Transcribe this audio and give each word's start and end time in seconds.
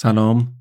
سلام. 0.00 0.52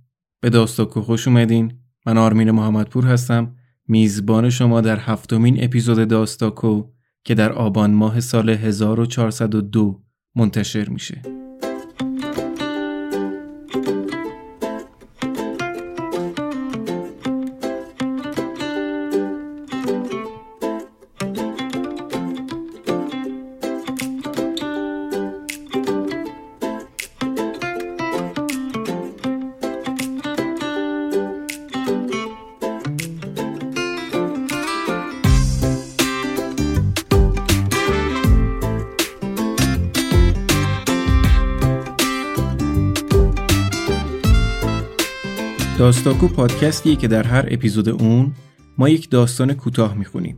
به 0.42 0.50
داستاکو 0.50 1.02
خوش 1.02 1.28
اومدین. 1.28 1.74
من 2.06 2.18
آرمین 2.18 2.52
محمدپور 2.52 3.06
هستم. 3.06 3.56
میزبان 3.88 4.50
شما 4.50 4.82
در 4.82 5.00
هفتمین 5.00 5.64
اپیزود 5.64 6.08
داستاکو 6.08 6.84
که 7.24 7.36
در 7.36 7.52
آبان 7.52 7.94
ماه 7.94 8.20
سال 8.20 8.50
1402 8.50 10.02
منتشر 10.36 10.90
میشه. 10.90 11.22
داستاکو 45.88 46.28
پادکستیه 46.28 46.96
که 46.96 47.08
در 47.08 47.24
هر 47.24 47.46
اپیزود 47.52 47.90
اون 47.90 48.34
ما 48.78 48.90
یک 48.90 49.10
داستان 49.10 49.54
کوتاه 49.54 49.94
می‌خونیم. 49.94 50.38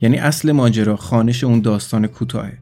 یعنی 0.00 0.18
اصل 0.18 0.52
ماجرا 0.52 0.96
خانش 0.96 1.44
اون 1.44 1.60
داستان 1.60 2.06
کوتاهه. 2.06 2.58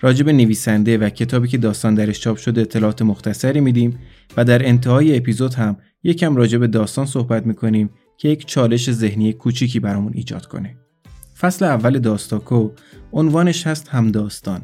راجب 0.00 0.28
نویسنده 0.28 0.98
و 0.98 1.08
کتابی 1.08 1.48
که 1.48 1.58
داستان 1.58 1.94
درش 1.94 2.20
چاپ 2.20 2.36
شده 2.36 2.60
اطلاعات 2.60 3.02
مختصری 3.02 3.60
میدیم 3.60 3.98
و 4.36 4.44
در 4.44 4.68
انتهای 4.68 5.16
اپیزود 5.16 5.54
هم 5.54 5.76
یکم 6.02 6.36
راجب 6.36 6.66
داستان 6.66 7.06
صحبت 7.06 7.46
می‌کنیم 7.46 7.90
که 8.18 8.28
یک 8.28 8.46
چالش 8.46 8.90
ذهنی 8.90 9.32
کوچیکی 9.32 9.80
برامون 9.80 10.12
ایجاد 10.14 10.46
کنه. 10.46 10.76
فصل 11.38 11.64
اول 11.64 11.98
داستاکو 11.98 12.70
عنوانش 13.12 13.66
هست 13.66 13.88
هم 13.88 14.10
داستان 14.10 14.62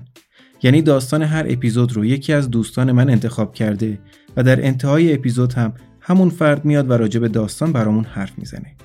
یعنی 0.62 0.82
داستان 0.82 1.22
هر 1.22 1.46
اپیزود 1.48 1.92
رو 1.92 2.04
یکی 2.04 2.32
از 2.32 2.50
دوستان 2.50 2.92
من 2.92 3.10
انتخاب 3.10 3.54
کرده 3.54 3.98
و 4.36 4.42
در 4.42 4.66
انتهای 4.66 5.14
اپیزود 5.14 5.52
هم 5.52 5.74
همون 6.06 6.30
فرد 6.30 6.64
میاد 6.64 6.90
و 6.90 6.92
راجع 6.92 7.20
به 7.20 7.28
داستان 7.28 7.72
برامون 7.72 8.04
حرف 8.04 8.38
می‌زنه. 8.38 8.76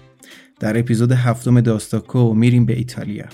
در 0.59 0.79
اپیزود 0.79 1.11
هفتم 1.11 1.61
داستاکو 1.61 2.33
میریم 2.33 2.65
به 2.65 2.77
ایتالیا. 2.77 3.25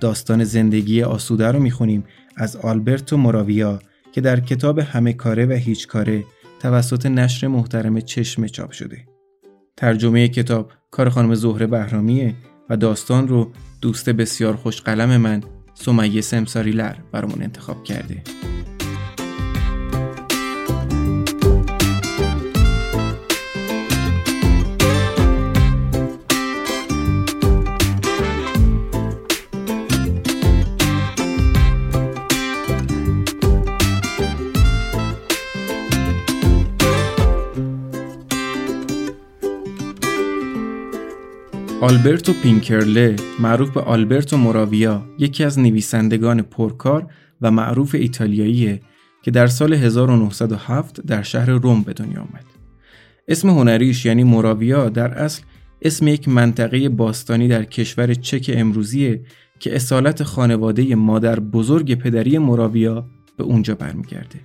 داستان 0.00 0.44
زندگی 0.44 1.02
آسوده 1.02 1.52
رو 1.52 1.60
می‌خونیم 1.60 2.04
از 2.36 2.56
آلبرتو 2.56 3.16
موراویا 3.16 3.78
که 4.12 4.20
در 4.20 4.40
کتاب 4.40 4.78
همه 4.78 5.12
کاره 5.12 5.46
و 5.46 5.52
هیچ 5.52 5.86
کاره 5.86 6.24
توسط 6.60 7.06
نشر 7.06 7.46
محترم 7.46 8.00
چشم 8.00 8.46
چاپ 8.46 8.70
شده. 8.70 9.06
ترجمه 9.76 10.28
کتاب 10.28 10.72
کار 10.90 11.08
خانم 11.08 11.34
زهره 11.34 11.66
بهرامیه 11.66 12.34
و 12.70 12.76
داستان 12.76 13.28
رو 13.28 13.52
دوست 13.80 14.10
بسیار 14.10 14.56
خوش 14.56 14.80
قلم 14.80 15.16
من 15.16 15.42
سمیه 15.74 16.20
سمساریلر 16.20 16.94
برامون 17.12 17.42
انتخاب 17.42 17.84
کرده. 17.84 18.22
آلبرتو 41.80 42.32
پینکرله 42.32 43.16
معروف 43.40 43.70
به 43.70 43.80
آلبرتو 43.80 44.36
موراویا 44.36 45.06
یکی 45.18 45.44
از 45.44 45.58
نویسندگان 45.58 46.42
پرکار 46.42 47.10
و 47.40 47.50
معروف 47.50 47.94
ایتالیاییه 47.94 48.80
که 49.22 49.30
در 49.30 49.46
سال 49.46 49.72
1907 49.74 51.00
در 51.00 51.22
شهر 51.22 51.50
روم 51.50 51.82
به 51.82 51.92
دنیا 51.92 52.20
آمد. 52.20 52.44
اسم 53.28 53.50
هنریش 53.50 54.06
یعنی 54.06 54.24
موراویا 54.24 54.88
در 54.88 55.14
اصل 55.14 55.42
اسم 55.82 56.08
یک 56.08 56.28
منطقه 56.28 56.88
باستانی 56.88 57.48
در 57.48 57.64
کشور 57.64 58.14
چک 58.14 58.50
امروزیه 58.54 59.20
که 59.60 59.76
اصالت 59.76 60.22
خانواده 60.22 60.94
مادر 60.94 61.40
بزرگ 61.40 61.94
پدری 61.94 62.38
موراویا 62.38 63.06
به 63.36 63.44
اونجا 63.44 63.74
برمیگرده. 63.74 64.40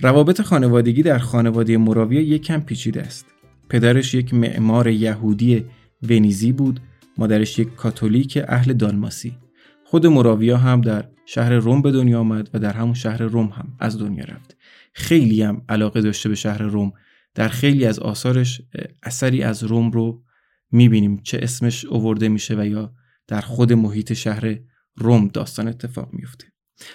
روابط 0.00 0.40
خانوادگی 0.40 1.02
در 1.02 1.18
خانواده 1.18 1.76
موراویا 1.76 2.20
یک 2.20 2.42
کم 2.42 2.60
پیچیده 2.60 3.02
است. 3.02 3.26
پدرش 3.68 4.14
یک 4.14 4.34
معمار 4.34 4.88
یهودی 4.88 5.64
ونیزی 6.02 6.52
بود 6.52 6.80
مادرش 7.18 7.58
یک 7.58 7.74
کاتولیک 7.74 8.38
اهل 8.48 8.72
دالماسی 8.72 9.36
خود 9.84 10.06
مراویا 10.06 10.56
هم 10.56 10.80
در 10.80 11.08
شهر 11.26 11.52
روم 11.52 11.82
به 11.82 11.92
دنیا 11.92 12.20
آمد 12.20 12.50
و 12.54 12.58
در 12.58 12.72
همون 12.72 12.94
شهر 12.94 13.22
روم 13.22 13.46
هم 13.46 13.76
از 13.80 13.98
دنیا 13.98 14.24
رفت. 14.24 14.56
خیلی 14.92 15.42
هم 15.42 15.62
علاقه 15.68 16.00
داشته 16.00 16.28
به 16.28 16.34
شهر 16.34 16.62
روم. 16.62 16.92
در 17.34 17.48
خیلی 17.48 17.86
از 17.86 17.98
آثارش 17.98 18.62
اثری 19.02 19.42
از 19.42 19.64
روم 19.64 19.90
رو 19.90 20.22
می‌بینیم. 20.70 21.20
چه 21.22 21.38
اسمش 21.42 21.84
اوورده 21.84 22.28
میشه 22.28 22.54
و 22.58 22.66
یا 22.66 22.94
در 23.28 23.40
خود 23.40 23.72
محیط 23.72 24.12
شهر 24.12 24.58
روم 24.96 25.28
داستان 25.28 25.68
اتفاق 25.68 26.08
میفته 26.12 26.46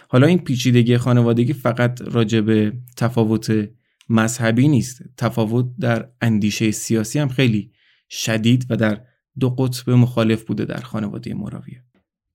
حالا 0.10 0.28
این 0.28 0.38
پیچیدگی 0.38 0.98
خانوادگی 0.98 1.54
فقط 1.54 2.02
راجع 2.02 2.42
به 2.42 2.74
تفاوت 2.98 3.70
مذهبی 4.10 4.68
نیست. 4.68 5.02
تفاوت 5.18 5.66
در 5.80 6.10
اندیشه 6.22 6.72
سیاسی 6.72 7.20
هم 7.20 7.28
خیلی 7.28 7.72
شدید 8.10 8.66
و 8.70 8.76
در 8.76 9.02
دو 9.40 9.50
قطب 9.50 9.90
مخالف 9.90 10.44
بوده 10.44 10.66
در 10.66 10.80
خانواده 10.80 11.34
مراویه. 11.34 11.84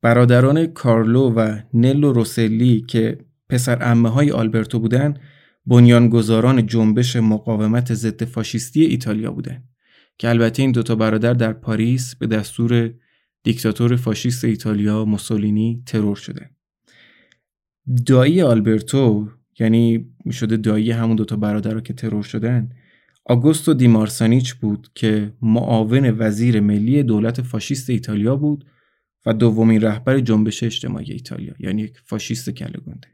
برادران 0.02 0.66
کارلو 0.66 1.30
و 1.30 1.58
نلو 1.74 2.12
روسلی 2.12 2.80
که 2.80 3.18
پسر 3.48 3.78
امه 3.80 4.08
های 4.08 4.30
آلبرتو 4.30 4.78
بودند 4.78 5.20
بنیانگذاران 5.66 6.66
جنبش 6.66 7.16
مقاومت 7.16 7.94
ضد 7.94 8.24
فاشیستی 8.24 8.84
ایتالیا 8.84 9.32
بودند 9.32 9.68
که 10.18 10.28
البته 10.28 10.62
این 10.62 10.72
دوتا 10.72 10.94
برادر 10.94 11.34
در 11.34 11.52
پاریس 11.52 12.16
به 12.16 12.26
دستور 12.26 12.94
دیکتاتور 13.42 13.96
فاشیست 13.96 14.44
ایتالیا 14.44 15.04
موسولینی 15.04 15.82
ترور 15.86 16.16
شدند 16.16 16.56
دایی 18.06 18.42
آلبرتو 18.42 19.28
یعنی 19.58 20.06
می‌شده 20.24 20.56
دایی 20.56 20.90
همون 20.90 21.16
دوتا 21.16 21.36
برادر 21.36 21.74
رو 21.74 21.80
که 21.80 21.92
ترور 21.92 22.22
شدن 22.22 22.68
آگوستو 23.24 23.74
دیمارسانیچ 23.74 24.54
بود 24.54 24.88
که 24.94 25.32
معاون 25.42 26.10
وزیر 26.18 26.60
ملی 26.60 27.02
دولت 27.02 27.42
فاشیست 27.42 27.90
ایتالیا 27.90 28.36
بود 28.36 28.66
و 29.26 29.34
دومین 29.34 29.80
رهبر 29.80 30.20
جنبش 30.20 30.62
اجتماعی 30.62 31.12
ایتالیا 31.12 31.54
یعنی 31.58 31.82
یک 31.82 31.98
فاشیست 32.04 32.50
کلگونده 32.50 33.08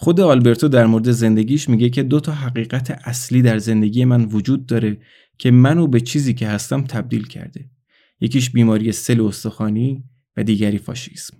خود 0.00 0.20
آلبرتو 0.20 0.68
در 0.68 0.86
مورد 0.86 1.10
زندگیش 1.10 1.68
میگه 1.68 1.90
که 1.90 2.02
دو 2.02 2.20
تا 2.20 2.32
حقیقت 2.32 2.90
اصلی 2.90 3.42
در 3.42 3.58
زندگی 3.58 4.04
من 4.04 4.24
وجود 4.24 4.66
داره 4.66 4.96
که 5.38 5.50
منو 5.50 5.86
به 5.86 6.00
چیزی 6.00 6.34
که 6.34 6.48
هستم 6.48 6.84
تبدیل 6.84 7.26
کرده. 7.26 7.70
یکیش 8.20 8.50
بیماری 8.50 8.92
سل 8.92 9.20
استخوانی 9.20 10.04
و 10.36 10.44
دیگری 10.44 10.78
فاشیسم. 10.78 11.36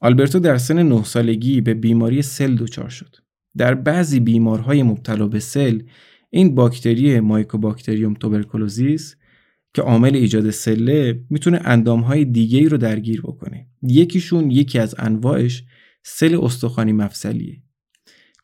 آلبرتو 0.00 0.38
در 0.38 0.58
سن 0.58 0.82
نه 0.82 1.04
سالگی 1.04 1.60
به 1.60 1.74
بیماری 1.74 2.22
سل 2.22 2.56
دچار 2.56 2.88
شد. 2.88 3.16
در 3.56 3.74
بعضی 3.74 4.20
بیمارهای 4.20 4.82
مبتلا 4.82 5.28
به 5.28 5.40
سل 5.40 5.80
این 6.34 6.54
باکتری 6.54 7.20
Mycobacterium 7.20 8.14
tuberculosis 8.14 9.16
که 9.74 9.82
عامل 9.82 10.14
ایجاد 10.14 10.50
سله 10.50 11.24
می‌تونه 11.30 11.60
اندامهای 11.64 12.24
دیگه 12.24 12.58
ای 12.58 12.68
رو 12.68 12.76
درگیر 12.76 13.20
بکنه. 13.20 13.66
یکیشون 13.82 14.50
یکی 14.50 14.78
از 14.78 14.94
انواعش 14.98 15.64
سل 16.02 16.38
استخوانی 16.42 16.92
مفصلیه 16.92 17.62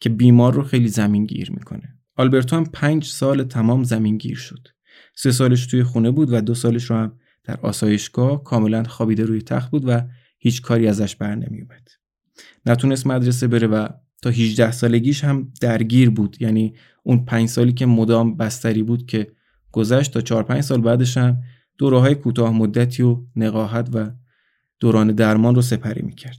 که 0.00 0.08
بیمار 0.08 0.54
رو 0.54 0.62
خیلی 0.62 0.88
زمینگیر 0.88 1.50
می‌کنه. 1.50 1.98
آلبرتو 2.16 2.56
هم 2.56 2.64
پنج 2.64 3.04
سال 3.04 3.44
تمام 3.44 3.82
زمینگیر 3.82 4.36
شد. 4.36 4.68
سه 5.14 5.30
سالش 5.30 5.66
توی 5.66 5.82
خونه 5.82 6.10
بود 6.10 6.32
و 6.32 6.40
دو 6.40 6.54
سالش 6.54 6.84
رو 6.84 6.96
هم 6.96 7.18
در 7.44 7.60
آسایشگاه 7.60 8.44
کاملا 8.44 8.82
خوابیده 8.84 9.24
روی 9.24 9.42
تخت 9.42 9.70
بود 9.70 9.82
و 9.86 10.00
هیچ 10.38 10.62
کاری 10.62 10.86
ازش 10.86 11.16
بر 11.16 11.34
نمیومد 11.34 11.88
نتونست 12.66 13.06
مدرسه 13.06 13.46
بره 13.46 13.66
و 13.66 13.88
تا 14.22 14.30
18 14.30 14.70
سالگیش 14.72 15.24
هم 15.24 15.52
درگیر 15.60 16.10
بود. 16.10 16.36
یعنی 16.40 16.74
اون 17.02 17.24
5 17.24 17.48
سالی 17.48 17.72
که 17.72 17.86
مدام 17.86 18.36
بستری 18.36 18.82
بود 18.82 19.06
که 19.06 19.32
گذشت 19.72 20.12
تا 20.12 20.20
4 20.20 20.42
5 20.42 20.60
سال 20.60 20.80
بعدش 20.80 21.16
هم 21.16 21.38
دوره 21.78 22.14
کوتاه 22.14 22.52
مدتی 22.52 23.02
و 23.02 23.22
نقاهت 23.36 23.88
و 23.94 24.10
دوران 24.80 25.12
درمان 25.12 25.54
رو 25.54 25.62
سپری 25.62 26.02
می‌کرد. 26.02 26.38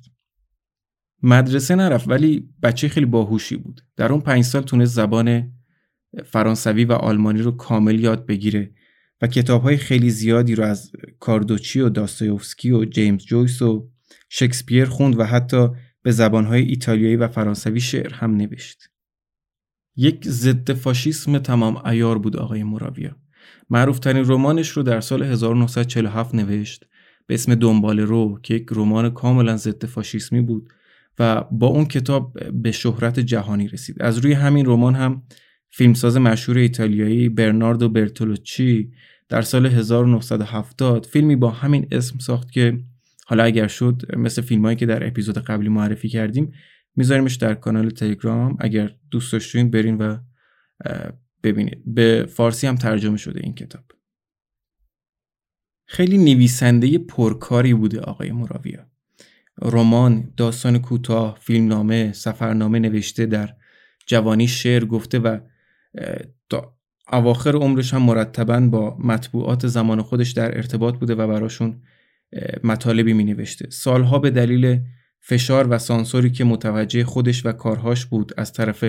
مدرسه 1.24 1.75
نرفت 1.75 2.10
ولی 2.10 2.50
بچه 2.63 2.88
خیلی 2.88 3.06
باهوشی 3.06 3.56
بود. 3.56 3.81
در 3.95 4.12
اون 4.12 4.22
5 4.22 4.44
سال 4.44 4.62
تونست 4.62 4.95
زبان 4.95 5.51
فرانسوی 6.25 6.86
و 6.86 6.94
آلمانی 6.94 7.42
رو 7.42 7.51
کامل 7.51 8.00
یاد 8.00 8.25
بگیره 8.25 8.72
و 9.22 9.27
کتاب 9.27 9.63
های 9.63 9.77
خیلی 9.77 10.10
زیادی 10.10 10.56
رو 10.56 10.63
از 10.63 10.92
کاردوچی 11.19 11.80
و 11.80 11.89
داستایوفسکی 11.89 12.72
و 12.72 12.86
جیمز 12.86 13.24
جویس 13.24 13.62
و 13.62 13.89
شکسپیر 14.30 14.86
خوند 14.86 15.19
و 15.19 15.24
حتی 15.24 15.68
به 16.03 16.12
زبانهای 16.12 16.62
ایتالیایی 16.62 17.15
و 17.15 17.27
فرانسوی 17.27 17.80
شعر 17.80 18.13
هم 18.13 18.36
نوشت. 18.36 18.89
یک 19.95 20.27
ضد 20.27 20.74
فاشیسم 20.74 21.38
تمام 21.38 21.86
ایار 21.86 22.18
بود 22.18 22.38
آقای 22.38 22.63
مراویا 22.63 23.15
معروفترین 23.69 24.24
رمانش 24.27 24.69
رو 24.69 24.83
در 24.83 25.01
سال 25.01 25.24
1947 25.24 26.36
نوشت. 26.36 26.86
به 27.27 27.33
اسم 27.33 27.56
دنبال 27.56 28.00
رو 28.00 28.39
که 28.44 28.53
یک 28.53 28.68
رمان 28.71 29.09
کاملا 29.09 29.57
ضد 29.57 29.86
فاشیسمی 29.86 30.42
بود 30.42 30.69
و 31.19 31.44
با 31.51 31.68
اون 31.68 31.86
کتاب 31.86 32.38
به 32.53 32.71
شهرت 32.71 33.19
جهانی 33.19 33.68
رسید. 33.68 34.01
از 34.01 34.18
روی 34.18 34.33
همین 34.33 34.65
رمان 34.65 34.95
هم 34.95 35.24
فیلمساز 35.69 36.18
مشهور 36.18 36.57
ایتالیایی 36.57 37.30
برناردو 37.30 37.89
برتولوچی 37.89 38.92
در 39.30 39.42
سال 39.42 39.65
1970 39.65 41.06
فیلمی 41.06 41.36
با 41.36 41.50
همین 41.50 41.88
اسم 41.92 42.19
ساخت 42.19 42.51
که 42.51 42.80
حالا 43.31 43.44
اگر 43.44 43.68
شد 43.68 44.01
مثل 44.18 44.42
فیلمایی 44.42 44.75
که 44.75 44.86
در 44.86 45.07
اپیزود 45.07 45.38
قبلی 45.38 45.69
معرفی 45.69 46.10
کردیم 46.10 46.54
میذاریمش 46.95 47.36
در 47.36 47.54
کانال 47.54 47.89
تلگرام. 47.89 48.57
اگر 48.60 48.95
دوست 49.12 49.33
داشتین 49.33 49.72
برین 49.72 49.98
و 49.98 50.18
ببینید. 51.44 51.81
به 51.86 52.25
فارسی 52.30 52.68
هم 52.68 52.75
ترجمه 52.75 53.18
شده 53.18 53.39
این 53.44 53.54
کتاب. 53.54 53.83
خیلی 55.86 56.18
نویسنده 56.18 56.98
پرکاری 56.98 57.74
بوده 57.74 58.00
آقای 58.00 58.31
مراویا 58.31 58.88
رمان، 59.62 60.34
داستان 60.38 60.80
کوتاه، 60.80 61.38
فیلمنامه، 61.42 62.13
سفرنامه 62.13 62.80
نوشته 62.80 63.25
در 63.25 63.56
جوانی 64.07 64.48
شعر 64.48 64.86
گفته 64.86 65.19
و 65.19 65.39
تا 66.50 66.77
اواخر 67.12 67.56
عمرش 67.56 67.94
هم 67.94 68.01
مرتبا 68.01 68.60
با 68.60 68.98
مطبوعات 69.00 69.68
زمان 69.68 70.01
خودش 70.01 70.31
در 70.31 70.57
ارتباط 70.57 70.98
بوده 70.98 71.16
و 71.16 71.27
براشون 71.27 71.81
مطالبی 72.63 73.13
می 73.13 73.24
نوشته. 73.24 73.69
سالها 73.69 74.19
به 74.19 74.30
دلیل 74.30 74.80
فشار 75.19 75.68
و 75.69 75.78
سانسوری 75.78 76.30
که 76.30 76.44
متوجه 76.44 77.04
خودش 77.04 77.45
و 77.45 77.51
کارهاش 77.51 78.06
بود 78.06 78.31
از 78.38 78.54
طرف 78.54 78.86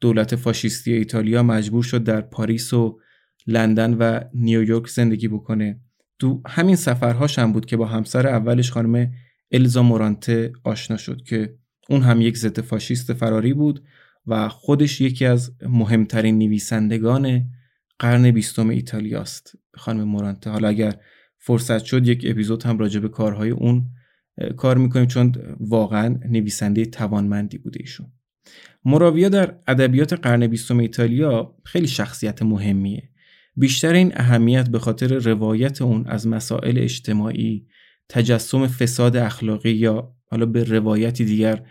دولت 0.00 0.36
فاشیستی 0.36 0.92
ایتالیا 0.92 1.42
مجبور 1.42 1.82
شد 1.82 2.04
در 2.04 2.20
پاریس 2.20 2.72
و 2.72 3.00
لندن 3.46 3.94
و 3.94 4.20
نیویورک 4.34 4.88
زندگی 4.88 5.28
بکنه 5.28 5.80
تو 6.18 6.42
همین 6.46 6.76
سفرهاش 6.76 7.38
هم 7.38 7.52
بود 7.52 7.66
که 7.66 7.76
با 7.76 7.86
همسر 7.86 8.26
اولش 8.26 8.70
خانم 8.70 9.12
الزا 9.52 9.82
مورانته 9.82 10.52
آشنا 10.64 10.96
شد 10.96 11.22
که 11.22 11.54
اون 11.88 12.02
هم 12.02 12.20
یک 12.20 12.36
ضد 12.36 12.60
فاشیست 12.60 13.12
فراری 13.12 13.54
بود 13.54 13.84
و 14.26 14.48
خودش 14.48 15.00
یکی 15.00 15.24
از 15.24 15.52
مهمترین 15.62 16.38
نویسندگان 16.38 17.44
قرن 17.98 18.30
بیستم 18.30 18.68
ایتالیاست 18.68 19.52
خانم 19.74 20.04
مورانته 20.04 20.50
حالا 20.50 20.68
اگر 20.68 20.96
فرصت 21.46 21.84
شد 21.84 22.08
یک 22.08 22.24
اپیزود 22.28 22.62
هم 22.62 22.78
راجع 22.78 23.00
به 23.00 23.08
کارهای 23.08 23.50
اون 23.50 23.86
کار 24.56 24.78
می‌کنیم 24.78 25.06
چون 25.06 25.32
واقعا 25.60 26.18
نویسنده 26.28 26.84
توانمندی 26.84 27.58
بوده 27.58 27.80
ایشون. 27.80 28.06
مراویا 28.84 29.28
در 29.28 29.54
ادبیات 29.68 30.12
قرن 30.12 30.46
بیستم 30.46 30.78
ایتالیا 30.78 31.56
خیلی 31.64 31.86
شخصیت 31.86 32.42
مهمیه. 32.42 33.10
بیشتر 33.56 33.92
این 33.92 34.12
اهمیت 34.16 34.68
به 34.68 34.78
خاطر 34.78 35.18
روایت 35.18 35.82
اون 35.82 36.06
از 36.06 36.26
مسائل 36.26 36.78
اجتماعی 36.78 37.66
تجسم 38.08 38.66
فساد 38.66 39.16
اخلاقی 39.16 39.70
یا 39.70 40.14
حالا 40.30 40.46
به 40.46 40.64
روایتی 40.64 41.24
دیگر 41.24 41.66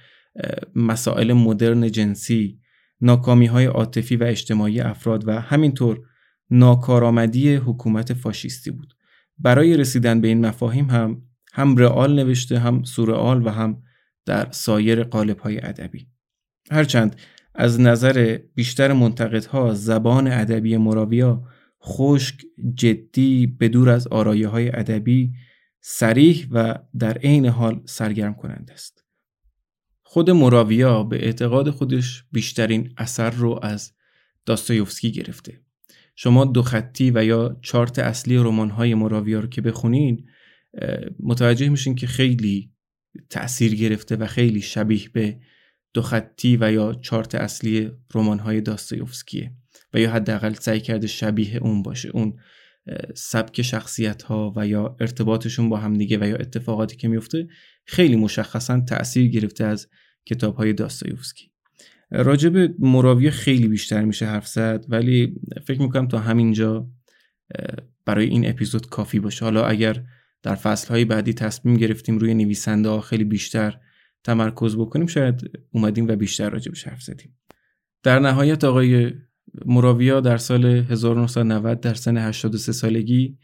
مسائل 0.75 1.33
مدرن 1.33 1.91
جنسی 1.91 2.59
ناکامی 3.01 3.45
های 3.45 3.65
عاطفی 3.65 4.15
و 4.15 4.23
اجتماعی 4.23 4.81
افراد 4.81 5.27
و 5.27 5.41
همینطور 5.41 6.01
ناکارآمدی 6.49 7.55
حکومت 7.55 8.13
فاشیستی 8.13 8.71
بود. 8.71 8.93
برای 9.37 9.77
رسیدن 9.77 10.21
به 10.21 10.27
این 10.27 10.45
مفاهیم 10.45 10.89
هم 10.89 11.21
هم 11.53 11.77
رئال 11.77 12.15
نوشته 12.15 12.59
هم 12.59 12.83
سورئال 12.83 13.47
و 13.47 13.49
هم 13.49 13.83
در 14.25 14.51
سایر 14.51 15.03
قالب 15.03 15.39
های 15.39 15.65
ادبی. 15.65 16.07
هرچند 16.71 17.15
از 17.55 17.79
نظر 17.79 18.39
بیشتر 18.55 18.93
منتقدها 18.93 19.73
زبان 19.73 20.27
ادبی 20.27 20.77
مراویا 20.77 21.43
خشک 21.83 22.41
جدی 22.75 23.47
بدور 23.47 23.89
از 23.89 24.07
آرایه 24.07 24.47
های 24.47 24.69
ادبی 24.75 25.33
سریح 25.81 26.47
و 26.51 26.75
در 26.99 27.17
عین 27.17 27.45
حال 27.45 27.81
سرگرم 27.85 28.33
کننده 28.33 28.73
است. 28.73 29.03
خود 30.03 30.29
مراویا 30.29 31.03
به 31.03 31.25
اعتقاد 31.25 31.69
خودش 31.69 32.23
بیشترین 32.31 32.93
اثر 32.97 33.29
رو 33.29 33.59
از 33.63 33.93
داستایوفسکی 34.45 35.11
گرفته. 35.11 35.62
شما 36.15 36.45
دو 36.45 36.61
خطی 36.61 37.11
و 37.11 37.25
یا 37.25 37.59
چارت 37.61 37.99
اصلی 37.99 38.37
رمان 38.37 38.69
های 38.69 38.93
مراویا 38.93 39.39
رو 39.39 39.47
که 39.47 39.61
بخونین 39.61 40.25
متوجه 41.19 41.69
میشین 41.69 41.95
که 41.95 42.07
خیلی 42.07 42.71
تأثیر 43.29 43.75
گرفته 43.75 44.15
و 44.15 44.27
خیلی 44.27 44.61
شبیه 44.61 45.09
به 45.13 45.39
دو 45.93 46.01
خطی 46.01 46.57
و 46.61 46.71
یا 46.71 46.93
چارت 46.93 47.35
اصلی 47.35 47.91
رمان 48.13 48.39
های 48.39 48.61
داستایوفسکیه 48.61 49.51
و 49.93 49.99
یا 49.99 50.11
حداقل 50.11 50.53
سعی 50.53 50.79
کرده 50.79 51.07
شبیه 51.07 51.57
اون 51.57 51.83
باشه 51.83 52.09
اون 52.09 52.33
سبک 53.15 53.61
شخصیت 53.61 54.23
ها 54.23 54.53
و 54.55 54.67
یا 54.67 54.95
ارتباطشون 54.99 55.69
با 55.69 55.77
همدیگه 55.77 56.17
و 56.21 56.27
یا 56.27 56.35
اتفاقاتی 56.35 56.95
که 56.95 57.07
میفته 57.07 57.47
خیلی 57.85 58.15
مشخصا 58.15 58.79
تأثیر 58.79 59.27
گرفته 59.27 59.65
از 59.65 59.87
کتاب 60.25 60.55
های 60.55 60.73
داستایوفسکی. 60.73 61.52
راجب 62.13 62.81
مراویه 62.81 63.31
خیلی 63.31 63.67
بیشتر 63.67 64.05
میشه 64.05 64.25
حرف 64.25 64.47
زد 64.47 64.85
ولی 64.89 65.35
فکر 65.67 65.81
می‌کنم 65.81 66.07
تا 66.07 66.19
همینجا 66.19 66.87
برای 68.05 68.25
این 68.25 68.49
اپیزود 68.49 68.89
کافی 68.89 69.19
باشه. 69.19 69.45
حالا 69.45 69.65
اگر 69.65 70.03
در 70.43 70.55
فصلهای 70.55 71.05
بعدی 71.05 71.33
تصمیم 71.33 71.77
گرفتیم 71.77 72.17
روی 72.17 72.33
نویسنده 72.33 72.89
ها 72.89 73.01
خیلی 73.01 73.23
بیشتر 73.23 73.79
تمرکز 74.23 74.77
بکنیم 74.77 75.07
شاید 75.07 75.51
اومدیم 75.71 76.07
و 76.07 76.15
بیشتر 76.15 76.49
راجبش 76.49 76.87
حرف 76.87 77.01
زدیم. 77.01 77.37
در 78.03 78.19
نهایت 78.19 78.63
آقای 78.63 79.11
مراویا 79.65 80.19
در 80.21 80.37
سال 80.37 80.65
1990 80.65 81.79
در 81.79 81.93
سن 81.93 82.17
83 82.17 82.71
سالگی 82.71 83.37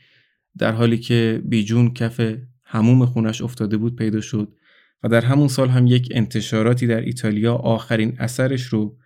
در 0.57 0.71
حالی 0.71 0.97
که 0.97 1.41
بیجون 1.45 1.93
کف 1.93 2.35
هموم 2.63 3.05
خونش 3.05 3.41
افتاده 3.41 3.77
بود 3.77 3.95
پیدا 3.95 4.21
شد. 4.21 4.55
و 5.03 5.09
در 5.09 5.25
همون 5.25 5.47
سال 5.47 5.69
هم 5.69 5.87
یک 5.87 6.09
انتشاراتی 6.11 6.87
در 6.87 7.01
ایتالیا 7.01 7.55
آخرین 7.55 8.15
اثرش 8.19 8.63
رو 8.63 8.97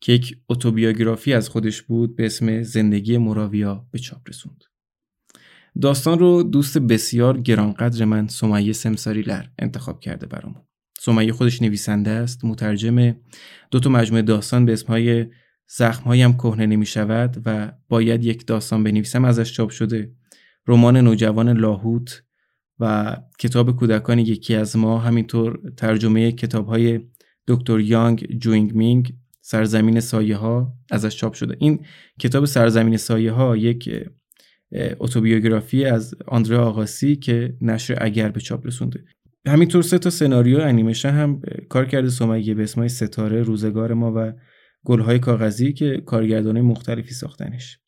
که 0.00 0.12
یک 0.12 0.36
اتوبیوگرافی 0.48 1.32
از 1.32 1.48
خودش 1.48 1.82
بود 1.82 2.16
به 2.16 2.26
اسم 2.26 2.62
زندگی 2.62 3.18
مراویا 3.18 3.86
به 3.90 3.98
چاپ 3.98 4.20
رسوند. 4.28 4.64
داستان 5.82 6.18
رو 6.18 6.42
دوست 6.42 6.78
بسیار 6.78 7.40
گرانقدر 7.40 8.04
من 8.04 8.28
سمیه 8.28 8.72
سمساریلر 8.72 9.44
انتخاب 9.58 10.00
کرده 10.00 10.26
برامون. 10.26 10.62
سمیه 10.98 11.32
خودش 11.32 11.62
نویسنده 11.62 12.10
است، 12.10 12.44
مترجم 12.44 13.16
دو 13.70 13.80
تا 13.80 13.90
مجموعه 13.90 14.22
داستان 14.22 14.66
به 14.66 14.72
اسمهای 14.72 15.26
زخمهایم 15.66 16.32
کهنه 16.32 16.66
نمی 16.66 16.86
شود 16.86 17.42
و 17.46 17.72
باید 17.88 18.24
یک 18.24 18.46
داستان 18.46 18.84
بنویسم 18.84 19.24
ازش 19.24 19.52
چاپ 19.52 19.70
شده 19.70 20.12
رمان 20.66 20.96
نوجوان 20.96 21.56
لاهوت 21.56 22.22
و 22.80 23.16
کتاب 23.38 23.76
کودکان 23.76 24.18
یکی 24.18 24.54
از 24.54 24.76
ما 24.76 24.98
همینطور 24.98 25.60
ترجمه 25.76 26.32
کتاب 26.32 26.66
های 26.66 27.00
دکتر 27.48 27.80
یانگ 27.80 28.38
جوینگ 28.38 28.76
مینگ 28.76 29.14
سرزمین 29.40 30.00
سایه 30.00 30.36
ها 30.36 30.74
ازش 30.90 31.16
چاپ 31.16 31.34
شده. 31.34 31.56
این 31.58 31.84
کتاب 32.20 32.44
سرزمین 32.44 32.96
سایه 32.96 33.32
ها 33.32 33.56
یک 33.56 33.90
اتوبیوگرافی 35.00 35.84
از 35.84 36.14
آندره 36.26 36.56
آغاسیه 36.56 37.16
که 37.16 37.56
نشر 37.60 37.98
اگر 38.00 38.28
به 38.28 38.40
چاپ 38.40 38.66
رسونده. 38.66 39.04
همینطور 39.48 39.82
سه 39.82 39.98
تا 39.98 40.10
سناریو 40.10 40.60
انیمیشن 40.60 41.10
هم 41.10 41.42
کار 41.68 41.86
کرده 41.86 42.10
سمیه 42.10 42.54
به 42.54 42.62
اسمای 42.62 42.88
ستاره 42.88 43.42
روزگار 43.42 43.94
ما 43.94 44.12
و 44.16 44.32
گلهای 44.84 45.18
کاغذی 45.18 45.72
که 45.72 46.02
کارگردانای 46.06 46.62
مختلفی 46.62 47.14
ساختنش. 47.14 47.78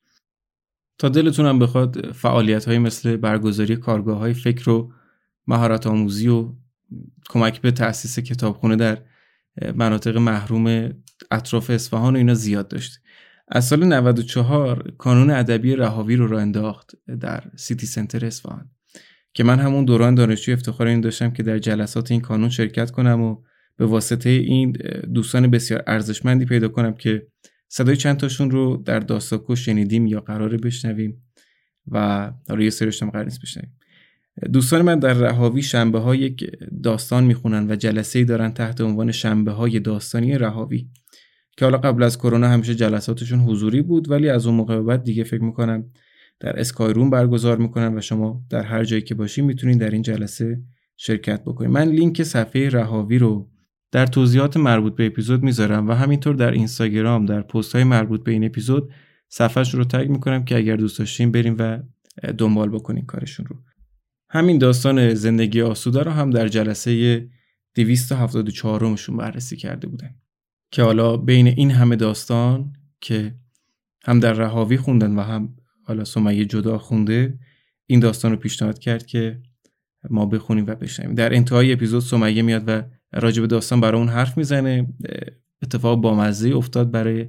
تا 1.03 1.09
دلتون 1.09 1.47
هم 1.47 1.59
بخواد 1.59 2.13
فعالیت 2.13 2.65
های 2.65 2.79
مثل 2.79 3.17
برگزاری 3.17 3.77
کارگاه 3.77 4.19
های 4.19 4.35
فکر 4.35 4.71
و 4.71 4.93
مهارت 5.47 5.87
آموزی 5.87 6.29
و 6.29 6.53
کمک 7.29 7.61
به 7.61 7.71
تأسیس 7.71 8.19
کتابخونه 8.19 8.77
در 8.77 8.99
مناطق 9.75 10.17
محروم 10.17 10.93
اطراف 11.31 11.71
اصفهان 11.71 12.15
و 12.15 12.17
اینا 12.19 12.35
زیاد 12.35 12.69
داشت. 12.69 13.01
از 13.49 13.65
سال 13.65 13.85
94 13.85 14.93
کانون 14.99 15.31
ادبی 15.31 15.77
رهاوی 15.77 16.17
رو 16.17 16.27
را 16.27 16.41
انداخت 16.41 16.93
در 17.21 17.45
سیتی 17.57 17.87
سنتر 17.87 18.27
اصفهان 18.27 18.71
که 19.35 19.45
من 19.45 19.59
همون 19.59 19.85
دوران 19.85 20.15
دانشجوی 20.15 20.55
افتخار 20.55 20.87
این 20.87 21.01
داشتم 21.01 21.31
که 21.31 21.43
در 21.43 21.59
جلسات 21.59 22.11
این 22.11 22.21
کانون 22.21 22.49
شرکت 22.49 22.91
کنم 22.91 23.23
و 23.23 23.37
به 23.77 23.87
واسطه 23.87 24.31
این 24.31 24.73
دوستان 25.15 25.51
بسیار 25.51 25.83
ارزشمندی 25.87 26.45
پیدا 26.45 26.69
کنم 26.69 26.95
که 26.95 27.27
صدای 27.75 27.97
چند 27.97 28.17
تاشون 28.17 28.51
رو 28.51 28.83
در 28.85 29.01
داستاکو 29.01 29.57
شنیدیم 29.57 30.07
یا 30.07 30.21
قراره 30.21 30.59
بشنویم 30.59 31.23
و 31.89 32.31
حالا 32.49 32.63
یه 32.65 32.71
سرش 32.71 33.03
هم 33.03 33.11
قرار 33.11 33.25
نیست 33.25 33.43
بشنویم. 33.43 33.77
دوستان 34.53 34.83
من 34.83 34.99
در 34.99 35.13
رهاوی 35.13 35.63
شنبه 35.63 35.99
ها 35.99 36.15
یک 36.15 36.51
داستان 36.83 37.25
می‌خونن 37.25 37.71
و 37.71 37.77
جلسه 37.77 38.19
ای 38.19 38.25
دارن 38.25 38.53
تحت 38.53 38.81
عنوان 38.81 39.13
شنبه 39.13 39.53
های 39.53 39.81
داستانی 39.81 40.39
رهاوی 40.39 40.89
که 41.57 41.65
حالا 41.65 41.79
قبل 41.79 42.03
از 42.03 42.19
کرونا 42.19 42.49
همیشه 42.49 42.75
جلساتشون 42.75 43.41
حضوری 43.41 43.83
بود 43.83 44.11
ولی 44.11 44.29
از 44.29 44.47
اون 44.47 44.57
موقع 44.57 44.81
بعد 44.81 45.05
دیگه 45.05 45.25
فکر 45.25 45.43
می‌کنم 45.43 45.91
در 46.41 46.61
اسکای 46.61 46.93
روم 46.93 47.11
برگزار 47.11 47.59
می‌کنن 47.59 47.99
و 47.99 48.01
شما 48.01 48.45
در 48.51 48.63
هر 48.63 48.85
جایی 48.85 49.03
که 49.03 49.15
باشین 49.15 49.45
می‌تونین 49.45 49.79
در 49.79 49.91
این 49.91 50.03
جلسه 50.03 50.63
شرکت 50.97 51.43
بکنید 51.45 51.71
من 51.71 51.89
لینک 51.89 52.23
صفحه 52.23 52.69
رهاوی 52.69 53.19
رو 53.19 53.52
در 53.93 54.07
توضیحات 54.07 54.57
مربوط 54.57 54.95
به 54.95 55.07
اپیزود 55.07 55.43
می‌ذارم 55.43 55.89
و 55.89 55.93
همینطور 55.93 56.35
در 56.35 56.51
اینستاگرام 56.51 57.27
در 57.27 57.43
پست 57.43 57.75
های 57.75 57.85
مربوط 57.85 58.25
به 58.25 58.33
این 58.33 58.45
اپیزود 58.45 58.93
صفحش 59.29 59.75
رو 59.75 59.85
تگ 59.85 60.11
می‌کنم 60.11 60.45
که 60.45 60.57
اگر 60.57 60.77
دوست 60.77 60.99
داشتین 60.99 61.33
بریم 61.33 61.57
و 61.59 61.79
دنبال 62.39 62.69
بکنین 62.69 63.07
کارشون 63.07 63.47
رو. 63.47 63.57
همین 64.31 64.59
داستان 64.59 65.15
زندگی 65.15 65.63
آسوده 65.63 66.03
رو 66.03 66.11
هم 66.11 66.31
در 66.31 66.49
جلسه 66.49 67.29
274 67.75 68.87
مشون 68.87 69.17
بررسی 69.17 69.57
کرده 69.57 69.89
بودن. 69.89 70.15
که 70.71 70.83
حالا 70.83 71.17
بین 71.17 71.47
این 71.47 71.71
همه 71.71 71.97
داستان 71.97 72.73
که 73.01 73.35
هم 74.05 74.21
در 74.21 74.33
راهبی 74.33 74.77
خوندن 74.77 75.17
و 75.17 75.21
هم 75.21 75.57
حالا 75.85 76.05
سمیه 76.05 76.45
جدا 76.45 76.79
خونده 76.79 77.39
این 77.87 78.01
داستان 78.01 78.31
رو 78.31 78.37
پیشنهاد 78.37 78.79
کرد 78.79 79.07
که 79.07 79.43
ما 80.11 80.27
بخونیم 80.27 80.67
و 80.67 80.75
بشنویم. 80.75 81.15
در 81.15 81.35
انتهای 81.35 81.73
اپیزود 81.73 82.03
سمیه 82.03 82.43
میاد 82.43 82.65
و 82.67 82.83
راجع 83.13 83.33
به 83.33 83.47
داستان 83.47 83.81
برامون 83.81 84.09
حرف 84.09 84.39
می‌زنه. 84.39 84.87
اتفاق 85.63 86.01
بامزه 86.01 86.49
افتاد 86.49 86.91
برای 86.91 87.29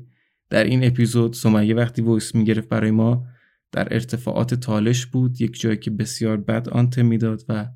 در 0.50 0.64
این 0.64 0.84
اپیزود. 0.84 1.34
سمیه 1.34 1.76
وقتی 1.76 2.02
voice 2.02 2.36
می‌گرفت 2.36 2.70
برای 2.70 2.92
ما 2.92 3.26
در 3.72 3.94
ارتفاعات 3.94 4.54
تالش 4.54 5.06
بود. 5.06 5.42
یک 5.42 5.60
جایی 5.60 5.78
که 5.78 5.92
بسیار 5.92 6.38
بد 6.38 6.70
آنتن 6.70 7.04
می‌داد 7.04 7.44
و 7.50 7.70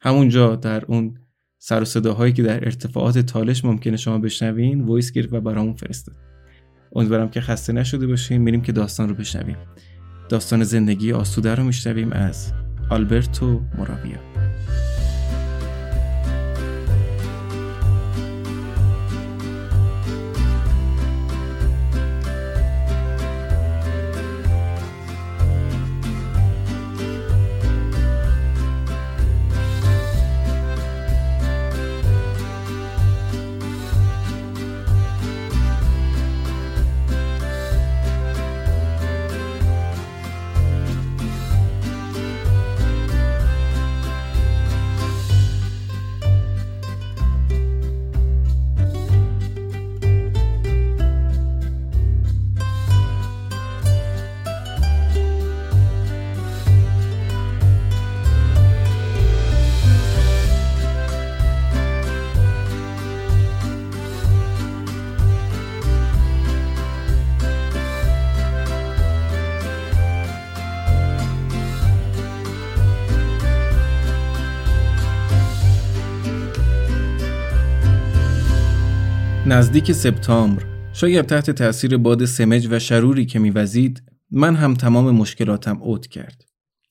همونجا 0.00 0.56
در 0.56 0.84
اون 0.84 1.18
سر 1.58 1.82
و 1.82 1.84
صداهایی 1.84 2.32
که 2.32 2.42
در 2.42 2.64
ارتفاعات 2.64 3.18
تالش 3.18 3.64
ممکنه 3.64 3.96
شما 3.96 4.18
بشنوین 4.18 4.80
voice 4.80 5.12
گرفت 5.12 5.32
و 5.32 5.40
برامون 5.40 5.74
فرستاد. 5.74 6.16
امیدوارم 6.94 7.28
که 7.28 7.40
خسته 7.40 7.72
نشده 7.72 8.06
باشیم 8.06 8.42
میریم 8.42 8.60
که 8.60 8.72
داستان 8.72 9.08
رو 9.08 9.14
بشنویم. 9.14 9.56
داستان 10.28 10.64
زندگی 10.64 11.12
آسوده 11.12 11.54
رو 11.54 11.64
میشنویم 11.64 12.12
از 12.12 12.52
آلبرتو 12.90 13.60
موراویا. 13.78 14.31
نزدیک 79.52 79.92
سپتامبر 79.92 80.62
شاید 80.92 81.26
تحت 81.26 81.50
تاثیر 81.50 81.96
باد 81.96 82.24
سمج 82.24 82.68
و 82.70 82.78
شروری 82.78 83.26
که 83.26 83.38
میوزید 83.38 84.02
من 84.30 84.56
هم 84.56 84.74
تمام 84.74 85.10
مشکلاتم 85.10 85.82
اوت 85.82 86.06
کرد. 86.06 86.44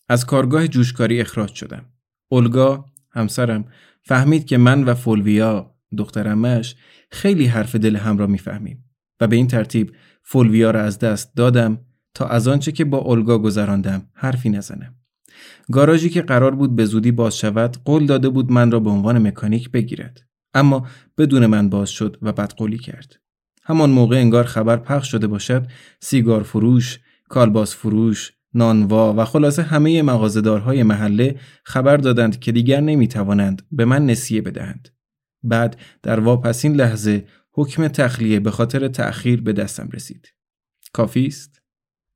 از 0.10 0.26
کارگاه 0.26 0.68
جوشکاری 0.68 1.22
اخراج 1.22 1.54
شدم. 1.54 1.86
اولگا 2.30 2.86
همسرم 3.12 3.66
فهمید 4.04 4.46
که 4.46 4.58
من 4.58 4.84
و 4.84 4.94
فولویا 4.94 5.76
دخترمش 5.98 6.76
خیلی 7.12 7.46
حرف 7.46 7.76
دل 7.76 7.96
هم 7.96 8.18
را 8.18 8.28
می‌فهمیم 8.28 8.86
و 9.20 9.28
به 9.28 9.36
این 9.36 9.48
ترتیب 9.48 9.92
فولویا 10.24 10.72
را 10.72 10.82
از 10.82 11.00
دست 11.00 11.36
دادم 11.36 11.80
تا 12.14 12.28
از 12.28 12.48
آنچه 12.48 12.72
که 12.72 12.86
با 12.86 12.98
اولگا 12.98 13.40
گذراندم 13.40 14.02
حرفی 14.14 14.50
نزنم. 14.50 14.96
گاراژی 15.72 16.10
که 16.10 16.22
قرار 16.22 16.56
بود 16.56 16.76
به 16.76 16.86
زودی 16.86 17.12
باز 17.12 17.38
شود 17.38 17.78
قول 17.86 18.06
داده 18.06 18.30
بود 18.30 18.52
من 18.52 18.72
را 18.72 18.80
به 18.80 18.90
عنوان 18.90 19.28
مکانیک 19.28 19.72
بگیرد. 19.72 20.31
اما 20.54 20.88
بدون 21.18 21.46
من 21.46 21.70
باز 21.70 21.90
شد 21.90 22.18
و 22.22 22.32
بدقولی 22.32 22.78
کرد. 22.78 23.16
همان 23.64 23.90
موقع 23.90 24.16
انگار 24.16 24.44
خبر 24.44 24.78
پخش 24.78 25.12
شده 25.12 25.28
باشد 25.28 25.68
سیگار 26.00 26.44
فروش، 26.44 27.00
کالباس 27.30 27.76
فروش، 27.76 28.32
نانوا 28.54 29.14
و 29.18 29.26
خلاصه 29.26 29.62
همه 29.62 30.02
مغازدارهای 30.02 30.84
محله 30.84 31.40
خبر 31.64 31.98
دادند 31.98 32.40
که 32.40 32.52
دیگر 32.52 32.80
نمی 32.80 33.08
توانند 33.08 33.62
به 33.72 33.86
من 33.86 34.06
نسیه 34.06 34.42
بدهند. 34.42 34.90
بعد 35.44 35.80
در 36.04 36.20
واپسین 36.20 36.76
لحظه 36.76 37.26
حکم 37.52 37.88
تخلیه 37.88 38.40
به 38.40 38.52
خاطر 38.52 38.88
تأخیر 38.88 39.42
به 39.42 39.54
دستم 39.54 39.90
رسید. 39.94 40.34
کافی 40.94 41.26
است؟ 41.26 41.62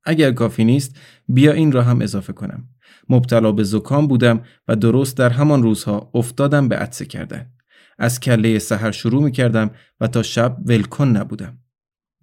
اگر 0.04 0.32
کافی 0.32 0.64
نیست 0.64 0.96
بیا 1.28 1.52
این 1.52 1.72
را 1.72 1.82
هم 1.82 2.00
اضافه 2.00 2.32
کنم. 2.32 2.68
مبتلا 3.08 3.52
به 3.52 3.64
زکام 3.64 4.06
بودم 4.06 4.42
و 4.68 4.76
درست 4.76 5.16
در 5.16 5.30
همان 5.30 5.62
روزها 5.62 6.10
افتادم 6.14 6.68
به 6.68 6.76
عدسه 6.76 7.04
کردن. 7.04 7.55
از 7.98 8.20
کله 8.20 8.58
سحر 8.58 8.90
شروع 8.90 9.22
می 9.22 9.32
کردم 9.32 9.70
و 10.00 10.08
تا 10.08 10.22
شب 10.22 10.56
ولکن 10.64 11.08
نبودم. 11.08 11.58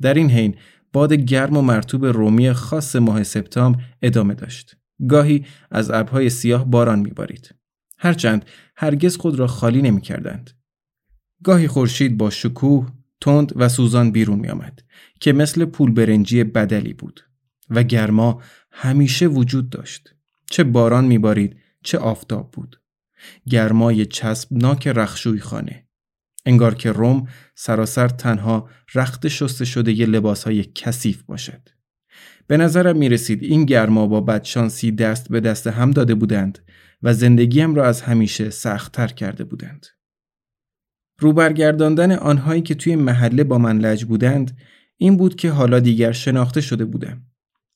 در 0.02 0.14
این 0.14 0.30
حین 0.30 0.56
باد 0.94 1.14
گرم 1.14 1.58
و 1.58 1.62
مرتوب 1.62 2.06
رومی 2.06 2.54
خاص 2.54 2.96
ماه 2.96 3.24
سپتامبر 3.24 3.84
ادامه 4.02 4.34
داشت. 4.34 4.78
گاهی 5.08 5.46
از 5.72 5.92
ابرهای 5.92 6.30
سیاه 6.30 6.66
باران 6.66 7.00
میبارید. 7.00 7.56
هرچند 7.98 8.46
هرگز 8.76 9.18
خود 9.18 9.40
را 9.40 9.48
خالی 9.48 9.82
نمی 9.82 10.02
کردند. 10.02 10.52
گاهی 11.44 11.68
خورشید 11.68 12.18
با 12.18 12.30
شکوه 12.30 12.88
تند 13.22 13.54
و 13.56 13.70
سوزان 13.70 14.12
بیرون 14.12 14.40
می 14.40 14.48
آمد 14.48 14.84
که 15.20 15.34
مثل 15.34 15.66
پول 15.66 15.92
برنجی 15.92 16.44
بدلی 16.44 16.94
بود 16.94 17.22
و 17.70 17.84
گرما 17.84 18.42
همیشه 18.72 19.28
وجود 19.28 19.70
داشت. 19.70 20.16
چه 20.50 20.64
باران 20.64 21.06
میبارید 21.06 21.58
چه 21.84 21.98
آفتاب 21.98 22.52
بود. 22.52 22.83
گرمای 23.50 24.06
چسبناک 24.06 24.88
رخشوی 24.88 25.40
خانه 25.40 25.88
انگار 26.46 26.76
که 26.76 26.92
روم 26.92 27.28
سراسر 27.56 28.08
تنها 28.08 28.70
رخت 28.96 29.28
شسته 29.28 29.66
شده 29.66 30.00
ی 30.00 30.06
لباس 30.06 30.44
های 30.44 30.64
کثیف 30.64 31.24
باشد 31.24 31.70
به 32.48 32.58
نظرم 32.58 32.98
می 32.98 33.10
رسید 33.10 33.44
این 33.44 33.66
گرما 33.66 34.08
با 34.08 34.22
بدشانسی 34.22 34.92
دست 34.92 35.30
به 35.30 35.40
دست 35.40 35.68
هم 35.68 35.92
داده 35.92 36.16
بودند 36.16 36.60
و 37.04 37.14
زندگیم 37.14 37.76
را 37.76 37.86
از 37.86 38.02
همیشه 38.02 38.50
سختتر 38.50 39.08
کرده 39.08 39.44
بودند. 39.44 39.86
روبرگرداندن 41.20 42.12
آنهایی 42.12 42.62
که 42.62 42.76
توی 42.76 42.96
محله 42.96 43.44
با 43.44 43.58
من 43.58 43.78
لج 43.78 44.06
بودند 44.06 44.58
این 44.98 45.18
بود 45.18 45.36
که 45.36 45.50
حالا 45.50 45.80
دیگر 45.80 46.12
شناخته 46.12 46.62
شده 46.62 46.86
بودم. 46.86 47.22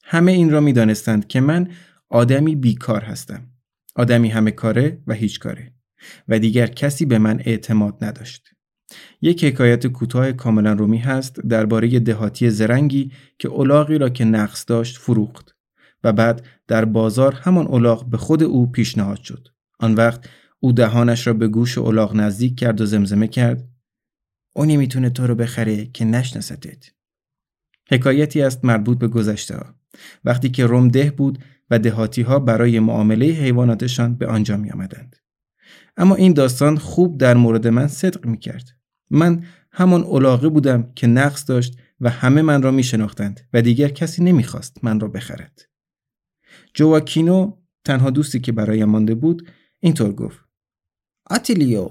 همه 0.04 0.32
این 0.32 0.51
را 0.51 0.62
می 0.62 0.74
دانستند 0.74 1.27
که 1.27 1.42
من 1.42 1.70
آدمی 2.10 2.56
بیکار 2.56 3.01
هستم. 3.01 3.48
آدمی 3.98 4.30
همه 4.30 4.51
کاره 4.51 5.01
و 5.08 5.13
هیچ 5.13 5.39
کاره 5.39 5.74
و 6.27 6.39
دیگر 6.39 6.68
کسی 6.68 7.06
به 7.06 7.18
من 7.18 7.42
اعتماد 7.46 8.04
نداشت. 8.04 8.50
یک 9.22 9.44
حکایت 9.44 9.88
کوتاه 9.88 10.32
کاملا 10.32 10.74
رومی 10.74 10.98
هست 10.98 11.39
درباره 11.39 12.00
دهاتی 12.00 12.50
زرنگی 12.50 13.12
که 13.39 13.48
اولاغی 13.48 13.98
را 13.98 14.10
که 14.10 14.25
نقص 14.25 14.66
داشت 14.68 14.98
فروخت 14.98 15.56
و 16.04 16.13
بعد 16.13 16.46
در 16.68 16.86
بازار 16.86 17.34
همان 17.34 17.68
اولاغ 17.68 18.10
به 18.10 18.18
خود 18.18 18.44
او 18.44 18.72
پیشنهاد 18.72 19.22
شد. 19.22 19.48
آن 19.80 19.96
وقت 19.96 20.30
او 20.60 20.72
دهانش 20.72 21.27
را 21.27 21.34
به 21.34 21.48
گوش 21.48 21.77
اولاغ 21.77 22.16
نزدیک 22.16 22.60
کرد 22.60 22.82
و 22.82 22.86
زمزمه 22.86 23.27
کرد 23.27 23.68
او 24.56 24.66
نمی‌تونه 24.66 25.10
تو 25.10 25.27
رو 25.27 25.36
بخره 25.36 25.86
که 25.86 26.06
نشناستت. 26.06 26.92
حکایتی 27.89 28.42
است 28.42 28.66
مربوط 28.66 28.98
به 28.98 29.08
گذشته 29.08 29.58
ها. 29.58 29.75
وقتی 30.25 30.50
که 30.50 30.66
روم 30.66 30.88
ده 30.88 31.12
بود 31.12 31.39
و 31.70 31.80
دهاتی 31.80 32.22
ها 32.22 32.40
برای 32.40 32.80
معامله 32.80 33.26
حیواناتشان 33.26 34.16
به 34.16 34.28
آنجا 34.28 34.58
می 34.58 34.72
آمدند. 34.72 35.16
اما 35.98 36.16
این 36.16 36.34
داستان 36.34 36.78
خوب 36.78 37.18
در 37.18 37.38
مورد 37.38 37.68
من 37.68 37.88
صدق 37.88 38.26
می 38.26 38.38
کرد. 38.38 38.70
من 39.10 39.44
همان 39.72 40.04
علاقه 40.04 40.50
بودم 40.50 40.92
که 40.96 41.08
نقص 41.08 41.50
داشت 41.50 41.78
و 42.02 42.10
همه 42.10 42.42
من 42.42 42.62
را 42.62 42.72
می 42.72 42.84
شناختند 42.84 43.40
و 43.54 43.62
دیگر 43.62 43.90
کسی 43.90 44.24
نمی‌خواست 44.24 44.84
من 44.84 45.00
را 45.00 45.08
بخرد. 45.08 45.62
جواکینو 46.74 47.58
تنها 47.84 48.10
دوستی 48.10 48.40
که 48.40 48.52
برای 48.52 48.86
مانده 48.86 49.16
بود 49.16 49.48
اینطور 49.80 50.14
گفت 50.14 50.40
آتیلیو 51.30 51.90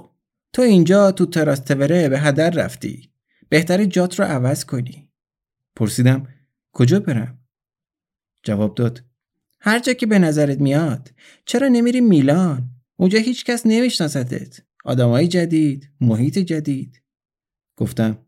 تو 0.53 0.63
اینجا 0.63 1.13
تو 1.13 1.27
تراستوره 1.27 2.09
به 2.09 2.21
هدر 2.21 2.51
رفتی 2.51 3.11
بهتر 3.49 3.85
جات 3.85 4.21
رو 4.21 4.25
عوض 4.25 4.65
کنی 4.65 5.11
پرسیدم 5.77 6.29
کجا 6.73 7.01
برم 7.01 7.39
جواب 8.43 8.75
داد 8.75 9.05
هر 9.67 9.79
جا 9.79 9.93
که 9.93 10.07
به 10.07 10.19
نظرت 10.19 10.61
میاد. 10.61 11.13
چرا 11.45 11.69
نمیری 11.69 12.01
میلان؟ 12.01 12.71
اونجا 12.97 13.19
هیچ 13.19 13.45
کس 13.45 13.63
نمیشناستت 13.65 14.61
آدمای 14.85 15.29
جدید 15.29 15.91
محیط 16.01 16.39
جدید. 16.39 17.03
گفتم 17.77 18.19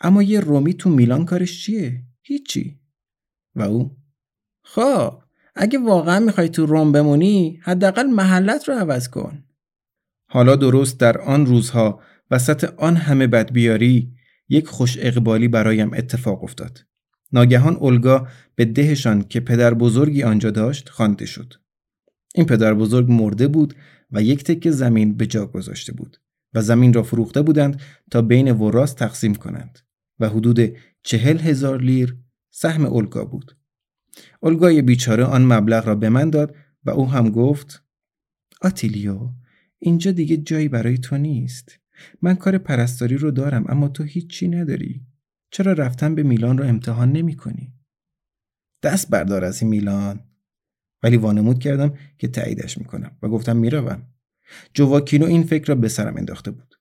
اما 0.00 0.22
یه 0.22 0.40
رومی 0.40 0.74
تو 0.74 0.90
میلان 0.90 1.24
کارش 1.24 1.64
چیه؟ 1.64 2.02
هیچی. 2.22 2.80
و 3.54 3.62
او 3.62 3.96
خب 4.62 5.22
اگه 5.54 5.78
واقعا 5.78 6.20
می‌خوای 6.20 6.48
تو 6.48 6.66
روم 6.66 6.92
بمونی 6.92 7.60
حداقل 7.62 8.06
محلت 8.06 8.68
رو 8.68 8.74
عوض 8.74 9.08
کن. 9.08 9.44
حالا 10.30 10.56
درست 10.56 11.00
در 11.00 11.18
آن 11.18 11.46
روزها 11.46 12.00
وسط 12.30 12.64
آن 12.64 12.96
همه 12.96 13.26
بدبیاری 13.26 14.14
یک 14.48 14.66
خوش 14.66 14.96
اقبالی 15.00 15.48
برایم 15.48 15.92
اتفاق 15.92 16.44
افتاد. 16.44 16.87
ناگهان 17.32 17.76
اولگا 17.76 18.28
به 18.54 18.64
دهشان 18.64 19.22
که 19.22 19.40
پدر 19.40 19.74
بزرگی 19.74 20.22
آنجا 20.22 20.50
داشت 20.50 20.88
خوانده 20.88 21.26
شد 21.26 21.54
این 22.34 22.46
پدر 22.46 22.74
بزرگ 22.74 23.10
مرده 23.10 23.48
بود 23.48 23.74
و 24.10 24.22
یک 24.22 24.44
تکه 24.44 24.70
زمین 24.70 25.16
به 25.16 25.26
جا 25.26 25.46
گذاشته 25.46 25.92
بود 25.92 26.20
و 26.54 26.62
زمین 26.62 26.92
را 26.92 27.02
فروخته 27.02 27.42
بودند 27.42 27.80
تا 28.10 28.22
بین 28.22 28.50
وراس 28.50 28.92
تقسیم 28.92 29.34
کنند 29.34 29.78
و 30.20 30.28
حدود 30.28 30.76
چهل 31.02 31.38
هزار 31.38 31.82
لیر 31.82 32.16
سهم 32.50 32.86
اولگا 32.86 33.24
بود. 33.24 33.56
اولگای 34.40 34.82
بیچاره 34.82 35.24
آن 35.24 35.44
مبلغ 35.44 35.86
را 35.86 35.94
به 35.94 36.08
من 36.08 36.30
داد 36.30 36.56
و 36.84 36.90
او 36.90 37.10
هم 37.10 37.30
گفت 37.30 37.84
آتیلیو 38.62 39.28
اینجا 39.78 40.12
دیگه 40.12 40.36
جایی 40.36 40.68
برای 40.68 40.98
تو 40.98 41.18
نیست. 41.18 41.78
من 42.22 42.34
کار 42.34 42.58
پرستاری 42.58 43.16
رو 43.16 43.30
دارم 43.30 43.64
اما 43.68 43.88
تو 43.88 44.02
هیچی 44.02 44.48
نداری. 44.48 45.02
چرا 45.50 45.72
رفتن 45.72 46.14
به 46.14 46.22
میلان 46.22 46.58
رو 46.58 46.64
امتحان 46.64 47.12
نمی 47.12 47.36
کنی؟ 47.36 47.72
دست 48.82 49.10
بردار 49.10 49.44
از 49.44 49.62
این 49.62 49.70
میلان. 49.70 50.20
ولی 51.02 51.16
وانمود 51.16 51.58
کردم 51.58 51.94
که 52.18 52.28
تاییدش 52.28 52.78
می‌کنم 52.78 53.16
و 53.22 53.28
گفتم 53.28 53.56
می‌روم. 53.56 54.02
جواکینو 54.74 55.26
این 55.26 55.42
فکر 55.42 55.66
را 55.66 55.74
به 55.74 55.88
سرم 55.88 56.16
انداخته 56.16 56.50
بود. 56.50 56.74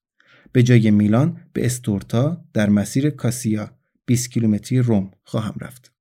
به 0.51 0.63
جای 0.63 0.91
میلان 0.91 1.41
به 1.53 1.65
استورتا 1.65 2.45
در 2.53 2.69
مسیر 2.69 3.09
کاسیا 3.09 3.71
20 4.05 4.31
کیلومتری 4.31 4.79
روم 4.79 5.11
خواهم 5.23 5.55
رفت. 5.61 5.91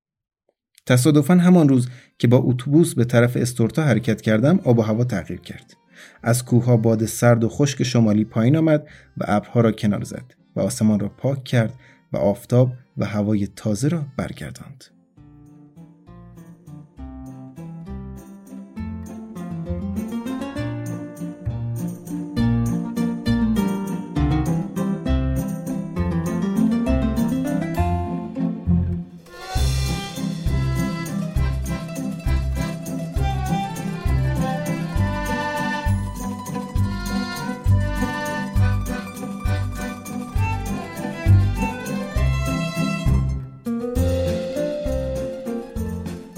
تصادفا 0.87 1.35
همان 1.35 1.68
روز 1.68 1.88
که 2.18 2.28
با 2.28 2.37
اتوبوس 2.37 2.94
به 2.94 3.04
طرف 3.04 3.37
استورتا 3.37 3.82
حرکت 3.82 4.20
کردم 4.20 4.61
آب 4.64 4.78
و 4.78 4.82
هوا 4.82 5.04
تغییر 5.04 5.40
کرد. 5.40 5.76
از 6.23 6.44
کوهها 6.44 6.76
باد 6.76 7.06
سرد 7.06 7.44
و 7.44 7.49
خشک 7.49 7.82
شمالی 7.82 8.25
پایین 8.25 8.56
آمد 8.56 8.88
و 9.16 9.25
ابرها 9.28 9.61
را 9.61 9.73
کنار 9.73 10.04
زد 10.04 10.35
و 10.56 10.61
آسمان 10.61 11.00
را 11.00 11.08
پاک 11.08 11.44
کرد 11.44 11.75
و 12.12 12.16
آفتاب 12.16 12.72
و 12.96 13.04
هوای 13.04 13.46
تازه 13.46 13.88
را 13.88 14.04
برگرداند. 14.16 14.95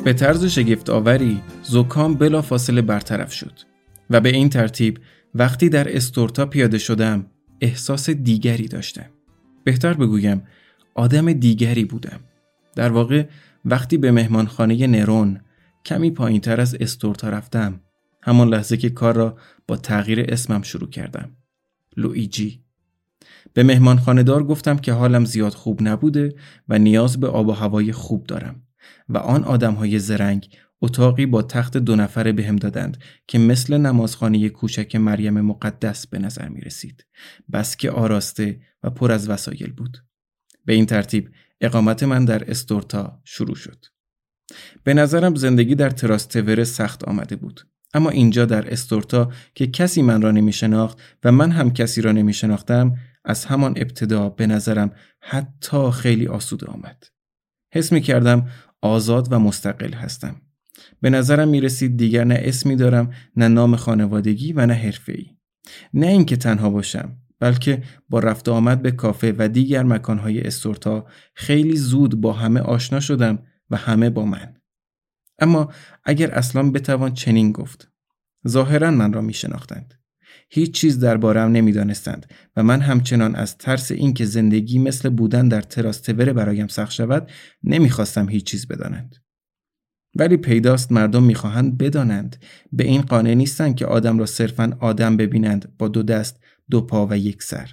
به 0.09 0.15
طرز 0.15 0.45
شگفت 0.45 0.91
آوری 0.91 1.43
زکام 1.63 2.15
بلا 2.15 2.43
فاصله 2.43 2.83
برطرف 2.83 3.33
شد 3.33 3.53
و 4.11 4.21
به 4.21 4.29
این 4.29 4.49
ترتیب 4.49 4.99
وقتی 5.35 5.69
در 5.69 5.97
استورتا 5.97 6.47
پیاده 6.47 6.79
شدم 6.79 7.27
احساس 7.61 8.11
دیگری 8.11 8.69
داشتم. 8.69 9.07
بهتر 9.65 9.95
بگویم 9.95 10.43
آدم 10.95 11.33
دیگری 11.33 11.85
بودم. 11.85 12.21
در 12.77 12.93
واقع 12.93 13.27
وقتی 13.65 13.97
به 13.97 14.13
مهمانخانه 14.13 14.87
نرون 14.87 15.41
کمی 15.85 16.11
پایین 16.11 16.41
تر 16.41 16.61
از 16.61 16.77
استورتا 16.81 17.29
رفتم 17.29 17.81
همان 18.23 18.49
لحظه 18.49 18.77
که 18.77 18.91
کار 18.91 19.17
را 19.17 19.37
با 19.67 19.77
تغییر 19.77 20.27
اسمم 20.29 20.63
شروع 20.63 20.91
کردم. 20.91 21.31
لویجی 21.97 22.61
به 23.55 23.63
مهمانخانه 23.63 24.23
دار 24.23 24.45
گفتم 24.45 24.77
که 24.77 24.93
حالم 24.93 25.25
زیاد 25.25 25.53
خوب 25.53 25.79
نبوده 25.83 26.35
و 26.69 26.79
نیاز 26.79 27.21
به 27.21 27.27
آب 27.27 27.49
و 27.49 27.53
هوای 27.53 27.93
خوب 27.93 28.27
دارم. 28.27 28.68
و 29.09 29.19
اونهای 29.19 29.99
زرنگ 29.99 30.49
اتاقی 30.81 31.27
با 31.27 31.43
تخت 31.43 31.77
دو 31.77 31.97
نفره 31.97 32.33
بهم 32.33 32.57
دادند 32.57 32.99
که 33.27 33.39
مثل 33.39 33.77
نمازخانه 33.77 34.49
کوچک 34.49 34.97
مریم 34.97 35.41
مقدس 35.41 36.07
به 36.07 36.19
نظر 36.19 36.49
می 36.49 36.61
رسید. 36.61 37.07
بس 37.53 37.77
که 37.77 37.91
آراسته 37.91 38.61
و 38.83 38.91
پر 38.91 39.13
از 39.13 39.29
وسایل 39.29 39.73
بود. 39.73 40.05
به 40.65 40.73
این 40.73 40.87
ترتیب 40.87 41.31
اقامت 41.61 42.03
من 42.03 42.25
در 42.25 42.51
استورتا 42.51 43.21
شروع 43.25 43.57
شد. 43.57 43.85
به 44.85 44.95
نظرم 44.95 45.35
زندگی 45.35 45.75
در 45.75 45.91
تراستور 45.91 46.65
سخت 46.65 47.05
آمده 47.05 47.37
بود. 47.37 47.67
اما 47.95 48.11
اینجا 48.11 48.45
در 48.45 48.73
استورتا 48.73 49.33
که 49.55 49.67
کسی 49.67 50.03
من 50.03 50.23
را 50.23 50.31
نمی 50.31 50.53
شناخت 50.53 50.99
و 51.25 51.33
من 51.33 51.51
هم 51.51 51.73
کسی 51.73 52.01
را 52.01 52.13
نمی 52.13 52.33
شناختم 52.33 52.95
از 53.25 53.45
همان 53.45 53.75
ابتدا 53.77 54.29
به 54.29 54.47
نظرم 54.47 54.93
حتی 55.21 55.91
خیلی 55.91 56.27
آسوده 56.27 56.67
آمد. 56.67 57.05
حس 57.75 57.93
می 57.93 58.01
کردم 58.01 58.49
آزاد 58.83 59.33
و 59.33 59.39
مستقل 59.39 59.93
هستم. 59.93 60.41
به 61.01 61.11
نظرم 61.11 61.49
می 61.49 61.61
رسید 61.61 61.97
دیگر 61.97 62.25
نه 62.25 62.41
اسمی 62.43 62.77
دارم 62.77 63.11
نه 63.37 63.49
نام 63.49 63.77
خانوادگی 63.77 64.53
و 64.53 64.67
نه 64.67 64.75
حرفه‌ای. 64.75 65.27
نه 65.95 66.07
اینکه 66.07 66.37
تنها 66.37 66.71
باشم 66.71 67.17
بلکه 67.39 67.83
با 68.09 68.19
رفت 68.19 68.49
آمد 68.49 68.83
به 68.83 68.91
کافه 68.91 69.35
و 69.39 69.49
دیگر 69.49 69.83
مکانهای 69.83 70.41
استورتا 70.41 71.07
خیلی 71.35 71.77
زود 71.77 72.21
با 72.21 72.33
همه 72.33 72.61
آشنا 72.61 73.01
شدم 73.01 73.39
و 73.71 73.77
همه 73.77 74.11
با 74.11 74.25
من. 74.25 74.55
اما 75.39 75.73
اگر 76.05 76.31
اصلا 76.31 76.71
بتوان 76.71 77.15
چنین 77.15 77.53
گفت 77.53 77.89
ظاهرا 78.49 78.91
من 78.91 79.13
را 79.13 79.21
می 79.21 79.33
شناختند. 79.33 79.95
هیچ 80.49 80.75
چیز 80.75 80.99
دربارم 81.01 81.51
نمی‌دانستند 81.51 82.27
و 82.57 82.63
من 82.63 82.81
همچنان 82.81 83.35
از 83.35 83.59
ترس 83.59 83.91
اینکه 83.91 84.25
زندگی 84.25 84.79
مثل 84.79 85.09
بودن 85.09 85.49
در 85.49 85.61
تراستوره 85.61 86.33
برایم 86.33 86.67
سخت 86.67 86.93
شود 86.93 87.31
نمی‌خواستم 87.63 88.29
هیچ 88.29 88.45
چیز 88.45 88.69
بدانند. 88.69 89.17
ولی 90.17 90.37
پیداست 90.37 90.93
مردم 90.93 91.23
می‌خواهند 91.23 91.79
بدانند 91.79 92.37
به 92.73 92.85
این 92.85 93.01
قانع 93.01 93.35
نیستند 93.35 93.77
که 93.77 93.87
آدم 93.87 94.19
را 94.19 94.27
صرفا 94.27 94.77
آدم 94.81 95.17
ببینند 95.17 95.77
با 95.79 95.89
دو 95.89 96.03
دست 96.03 96.41
دو 96.71 96.81
پا 96.81 97.07
و 97.07 97.19
یک 97.19 97.43
سر 97.43 97.73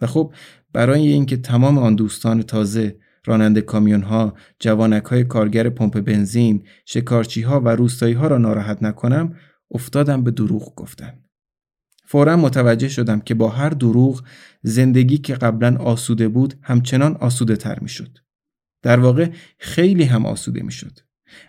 و 0.00 0.06
خب 0.06 0.34
برای 0.72 1.08
اینکه 1.08 1.36
تمام 1.36 1.78
آن 1.78 1.94
دوستان 1.94 2.42
تازه 2.42 2.96
راننده 3.26 3.60
کامیون 3.60 4.02
ها، 4.02 4.34
جوانک 4.58 5.04
های 5.04 5.24
کارگر 5.24 5.68
پمپ 5.68 6.00
بنزین، 6.00 6.66
شکارچی 6.86 7.42
ها 7.42 7.60
و 7.60 7.68
روستایی 7.68 8.14
ها 8.14 8.26
را 8.26 8.38
ناراحت 8.38 8.82
نکنم، 8.82 9.34
افتادم 9.70 10.24
به 10.24 10.30
دروغ 10.30 10.74
گفتن. 10.74 11.23
فورا 12.04 12.36
متوجه 12.36 12.88
شدم 12.88 13.20
که 13.20 13.34
با 13.34 13.48
هر 13.48 13.70
دروغ 13.70 14.22
زندگی 14.62 15.18
که 15.18 15.34
قبلا 15.34 15.76
آسوده 15.76 16.28
بود 16.28 16.54
همچنان 16.62 17.16
آسوده 17.16 17.56
تر 17.56 17.80
می 17.80 17.88
شد. 17.88 18.18
در 18.82 19.00
واقع 19.00 19.30
خیلی 19.58 20.04
هم 20.04 20.26
آسوده 20.26 20.62
می 20.62 20.72
شد. 20.72 20.98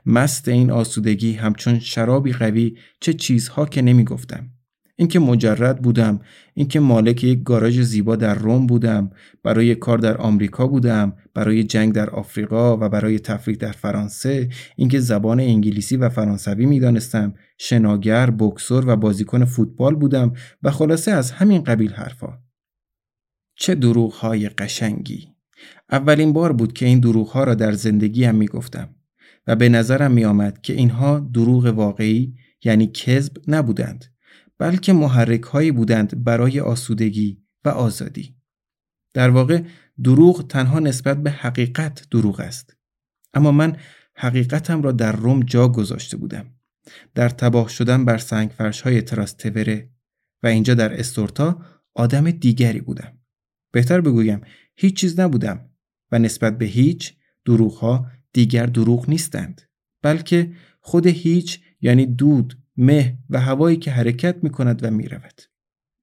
مست 0.06 0.48
این 0.48 0.72
آسودگی 0.72 1.34
همچون 1.34 1.80
شرابی 1.80 2.34
قوی 2.34 2.78
چه 3.00 3.14
چیزها 3.14 3.66
که 3.66 3.82
نمی 3.82 4.04
گفتم. 4.04 4.55
اینکه 4.96 5.20
مجرد 5.20 5.82
بودم 5.82 6.20
اینکه 6.54 6.80
مالک 6.80 7.24
یک 7.24 7.44
گاراژ 7.44 7.80
زیبا 7.80 8.16
در 8.16 8.36
روم 8.36 8.68
بودم 8.68 9.12
برای 9.44 9.76
کار 9.76 9.98
در 9.98 10.18
آمریکا 10.18 10.68
بودم 10.68 11.14
برای 11.34 11.64
جنگ 11.64 11.94
در 11.94 12.10
آفریقا 12.10 12.78
و 12.78 12.90
برای 12.90 13.20
تفریح 13.20 13.58
در 13.58 13.72
فرانسه 13.72 14.50
اینکه 14.76 15.00
زبان 15.00 15.40
انگلیسی 15.40 15.98
و 15.98 16.10
فرانسوی 16.10 16.66
می‌دانستم 16.66 17.34
شناگر 17.58 18.30
بکسور 18.30 18.84
و 18.88 18.96
بازیکن 18.96 19.46
فوتبال 19.46 19.96
بودم 19.96 20.34
و 20.64 20.72
خلاصه 20.72 21.12
از 21.12 21.32
همین 21.32 21.64
قبیل 21.64 21.92
حرفا. 21.92 22.40
چه 23.56 23.76
دروغ 23.76 24.14
های 24.14 24.50
قشنگی. 24.50 25.28
اولین 25.92 26.34
بار 26.34 26.54
بود 26.54 26.74
که 26.74 26.86
این 26.86 27.00
دروغ 27.00 27.28
ها 27.28 27.44
را 27.44 27.56
در 27.56 27.72
زندگیم 27.72 28.36
می‌گفتم 28.36 28.90
و 29.48 29.56
به 29.56 29.70
نظرم 29.70 30.12
می 30.12 30.26
آمد 30.26 30.62
که 30.62 30.74
اینها 30.74 31.20
دروغ 31.20 31.66
واقعی 31.66 32.34
یعنی 32.64 32.88
کذب 32.88 33.34
نبودند. 33.48 34.15
بلکه 34.58 34.94
محرک 34.94 35.42
هایی 35.42 35.72
بودند 35.72 36.24
برای 36.24 36.60
آسودگی 36.60 37.44
و 37.66 37.70
آزادی. 37.70 38.36
در 39.14 39.30
واقع 39.30 39.64
دروغ 40.04 40.48
تنها 40.48 40.80
نسبت 40.80 41.24
به 41.24 41.32
حقیقت 41.32 42.08
دروغ 42.12 42.40
است. 42.40 42.76
اما 43.34 43.52
من 43.52 43.78
حقیقتم 44.16 44.82
را 44.82 44.92
در 44.92 45.12
روم 45.12 45.40
جا 45.40 45.68
گذاشته 45.68 46.18
بودم. 46.18 46.46
در 47.16 47.30
تباه 47.30 47.70
شدن 47.70 48.06
بر 48.06 48.18
سنگ 48.18 48.50
فرش 48.50 48.82
های 48.82 49.02
تراستوره 49.02 49.90
و 50.44 50.48
اینجا 50.48 50.74
در 50.74 51.00
استورتا 51.00 51.62
آدم 51.94 52.32
دیگری 52.32 52.82
بودم. 52.82 53.18
بهتر 53.72 54.02
بگویم 54.02 54.42
هیچ 54.76 54.96
چیز 54.96 55.20
نبودم 55.20 55.70
و 56.12 56.20
نسبت 56.20 56.58
به 56.58 56.66
هیچ 56.66 57.14
دروغ 57.46 57.74
ها 57.74 58.12
دیگر 58.34 58.66
دروغ 58.66 59.10
نیستند 59.10 59.62
بلکه 60.02 60.52
خود 60.80 61.08
هیچ 61.08 61.60
یعنی 61.82 62.06
دود 62.06 62.65
مه 62.78 63.18
و 63.30 63.40
هوایی 63.40 63.78
که 63.78 63.92
حرکت 63.92 64.44
می 64.44 64.50
کند 64.50 64.84
و 64.84 64.92
می 64.92 65.08
رود. 65.08 65.42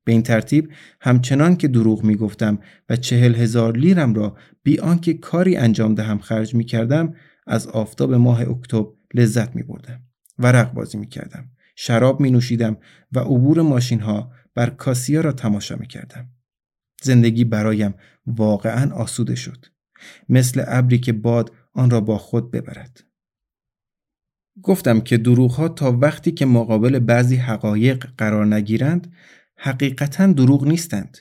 به 0.04 0.12
این 0.12 0.22
ترتیب 0.22 0.72
همچنان 1.00 1.56
که 1.56 1.68
دروغ 1.68 2.04
می 2.04 2.16
گفتم 2.16 2.58
و 2.88 2.96
چهل 2.96 3.34
هزار 3.34 3.76
لیرم 3.76 4.14
را 4.14 4.36
بی 4.62 4.78
آنکه 4.78 5.14
کاری 5.14 5.56
انجام 5.56 5.94
دهم 5.94 6.18
خرج 6.18 6.54
می 6.54 6.64
کردم 6.64 7.14
از 7.46 7.66
آفتاب 7.66 8.14
ماه 8.14 8.40
اکتبر 8.40 8.92
لذت 9.14 9.56
می 9.56 9.62
بردم. 9.62 10.00
ورق 10.38 10.72
بازی 10.72 10.98
می 10.98 11.06
کردم. 11.06 11.50
شراب 11.76 12.20
می 12.20 12.30
نوشیدم 12.30 12.76
و 13.12 13.18
عبور 13.18 13.62
ماشین 13.62 14.00
ها 14.00 14.32
بر 14.54 14.70
کاسیا 14.70 15.20
را 15.20 15.32
تماشا 15.32 15.76
می 15.76 15.86
کردم. 15.86 16.28
زندگی 17.02 17.44
برایم 17.44 17.94
واقعا 18.26 18.94
آسوده 18.94 19.34
شد. 19.34 19.66
مثل 20.28 20.64
ابری 20.66 20.98
که 20.98 21.12
باد 21.12 21.52
آن 21.72 21.90
را 21.90 22.00
با 22.00 22.18
خود 22.18 22.50
ببرد. 22.50 23.04
گفتم 24.62 25.00
که 25.00 25.16
دروغ 25.16 25.52
ها 25.52 25.68
تا 25.68 25.98
وقتی 26.00 26.32
که 26.32 26.46
مقابل 26.46 26.98
بعضی 26.98 27.36
حقایق 27.36 28.06
قرار 28.18 28.54
نگیرند 28.54 29.12
حقیقتا 29.56 30.26
دروغ 30.26 30.66
نیستند. 30.66 31.18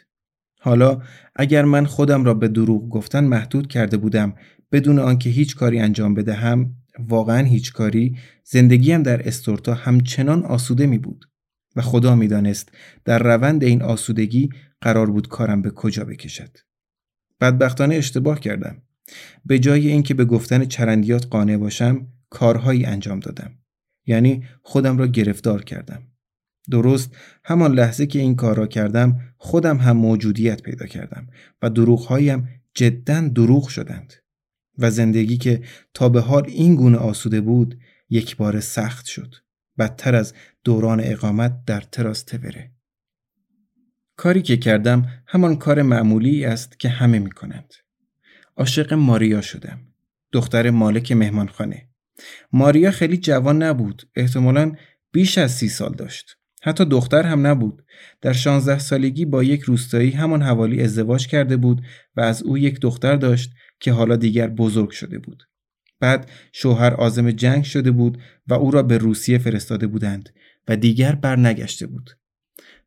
حالا 0.60 1.02
اگر 1.36 1.66
من 1.66 1.86
خودم 1.86 2.24
را 2.24 2.34
به 2.34 2.48
دروغ 2.48 2.90
گفتن 2.90 3.24
محدود 3.24 3.68
کرده 3.68 3.98
بودم 3.98 4.34
بدون 4.72 5.00
آنکه 5.00 5.30
هیچ 5.30 5.56
کاری 5.56 5.80
انجام 5.80 6.14
بدهم 6.14 6.76
واقعا 7.00 7.46
هیچ 7.46 7.74
کاری 7.74 8.18
زندگیم 8.44 9.04
در 9.04 9.28
استورتا 9.28 9.74
همچنان 9.74 10.44
آسوده 10.44 10.86
می 10.86 10.98
بود 10.98 11.26
و 11.76 11.82
خدا 11.82 12.16
می‌دانست 12.16 12.72
در 13.06 13.20
روند 13.20 13.64
این 13.64 13.82
آسودگی 13.82 14.50
قرار 14.82 15.12
بود 15.12 15.28
کارم 15.28 15.62
به 15.62 15.70
کجا 15.70 16.06
بکشد. 16.06 16.58
بدبختانه 17.42 17.96
اشتباه 17.96 18.40
کردم. 18.40 18.82
به 19.46 19.60
جای 19.60 19.88
اینکه 19.88 20.14
به 20.14 20.26
گفتن 20.26 20.66
چرندیات 20.66 21.28
قانع 21.30 21.58
باشم 21.58 22.08
کارهایی 22.32 22.86
انجام 22.86 23.20
دادم. 23.20 23.58
یعنی 24.06 24.46
خودم 24.62 24.98
را 24.98 25.08
گرفتار 25.08 25.64
کردم. 25.64 26.08
درست 26.72 27.16
همان 27.44 27.74
لحظه 27.74 28.06
که 28.06 28.20
این 28.20 28.36
کار 28.36 28.58
را 28.58 28.68
کردم 28.68 29.20
خودم 29.38 29.78
هم 29.78 29.98
موجودیت 29.98 30.62
پیدا 30.62 30.86
کردم 30.86 31.28
و 31.62 31.70
دروغهایم 31.70 32.50
جدا 32.74 33.28
دروغ 33.28 33.68
شدند. 33.68 34.14
و 34.78 34.92
زندگی 34.92 35.38
که 35.38 35.62
تا 35.94 36.10
به 36.10 36.22
حال 36.22 36.46
این 36.48 36.76
گونه 36.76 36.98
آسوده 36.98 37.42
بود 37.42 37.80
یک 38.10 38.38
بار 38.38 38.60
سخت 38.60 39.06
شد 39.06 39.36
بدتر 39.78 40.16
از 40.16 40.34
دوران 40.64 41.02
اقامت 41.04 41.66
در 41.66 41.82
تراستوره 41.82 42.72
کاری 44.16 44.42
که 44.42 44.58
کردم 44.58 45.06
همان 45.28 45.56
کار 45.56 45.82
معمولی 45.82 46.46
است 46.46 46.80
که 46.80 46.90
همه 46.90 47.20
می 47.20 47.32
کنند. 47.32 47.74
عاشق 48.58 48.94
ماریا 48.94 49.42
شدم. 49.42 49.80
دختر 50.32 50.70
مالک 50.70 51.12
مهمانخانه. 51.12 51.91
ماریا 52.52 52.92
خیلی 52.92 53.18
جوان 53.18 53.64
نبود. 53.64 54.08
احتمالا 54.16 54.72
بیش 55.12 55.38
از 55.38 55.52
سی 55.52 55.70
سال 55.70 55.94
داشت. 55.94 56.38
حتی 56.64 56.86
دختر 56.86 57.24
هم 57.24 57.48
نبود. 57.48 57.84
در 58.22 58.34
شانزده 58.34 58.80
سالگی 58.80 59.26
با 59.26 59.44
یک 59.44 59.62
روستایی 59.62 60.12
همان 60.12 60.42
حوالی 60.42 60.84
ازدواج 60.84 61.28
کرده 61.28 61.58
بود 61.58 61.82
و 62.16 62.22
از 62.22 62.44
او 62.44 62.58
یک 62.58 62.80
دختر 62.80 63.16
داشت 63.16 63.52
که 63.80 63.92
حالا 63.92 64.16
دیگر 64.16 64.48
بزرگ 64.48 64.90
شده 64.90 65.20
بود. 65.20 65.44
بعد 66.00 66.30
شوهر 66.54 66.94
آزم 66.94 67.32
جنگ 67.32 67.64
شده 67.64 67.92
بود 67.92 68.18
و 68.48 68.54
او 68.54 68.72
را 68.72 68.84
به 68.84 68.98
روسیه 68.98 69.38
فرستاده 69.38 69.88
بودند 69.88 70.30
و 70.68 70.76
دیگر 70.76 71.16
برنگشته 71.16 71.88
بود. 71.88 72.10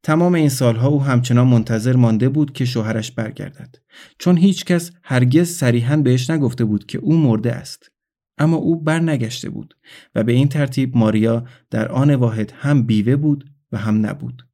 تمام 0.03 0.35
این 0.35 0.49
سالها 0.49 0.89
او 0.89 1.03
همچنان 1.03 1.47
منتظر 1.47 1.97
مانده 1.97 2.29
بود 2.29 2.53
که 2.53 2.65
شوهرش 2.65 3.11
برگردد 3.11 3.77
چون 4.19 4.37
هیچ 4.37 4.65
کس 4.65 4.91
هرگز 5.03 5.49
صریحا 5.51 5.97
بهش 5.97 6.31
نگفته 6.31 6.65
بود 6.65 6.87
که 6.87 6.99
او 6.99 7.17
مرده 7.17 7.53
است 7.53 7.91
اما 8.39 8.57
او 8.57 8.83
برنگشته 8.83 9.51
بود 9.51 9.77
و 10.15 10.25
به 10.25 10.33
این 10.33 10.49
ترتیب 10.49 10.97
ماریا 10.97 11.45
در 11.71 11.89
آن 11.89 12.15
واحد 12.15 12.53
هم 12.57 12.83
بیوه 12.83 13.17
بود 13.17 13.51
و 13.73 13.79
هم 13.79 14.07
نبود 14.07 14.47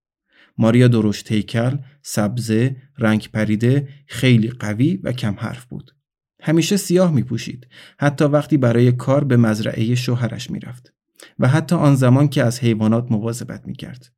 ماریا 0.59 0.89
درشت 0.89 1.33
هیکل، 1.33 1.77
سبزه، 2.03 2.77
رنگ 2.99 3.29
پریده، 3.33 3.89
خیلی 4.07 4.49
قوی 4.49 4.97
و 4.97 5.13
کم 5.13 5.35
حرف 5.39 5.65
بود. 5.65 5.95
همیشه 6.43 6.77
سیاه 6.77 7.13
می 7.13 7.23
پوشید 7.23 7.67
حتی 7.99 8.25
وقتی 8.25 8.57
برای 8.57 8.93
کار 8.93 9.25
به 9.25 9.37
مزرعه 9.37 9.95
شوهرش 9.95 10.51
می 10.51 10.61
رفت 10.61 10.95
و 11.39 11.49
حتی 11.49 11.77
آن 11.77 11.95
زمان 11.95 12.29
که 12.29 12.45
از 12.45 12.61
حیوانات 12.61 13.13
مواظبت 13.13 13.67
می 13.67 13.75
کرد. 13.75 14.13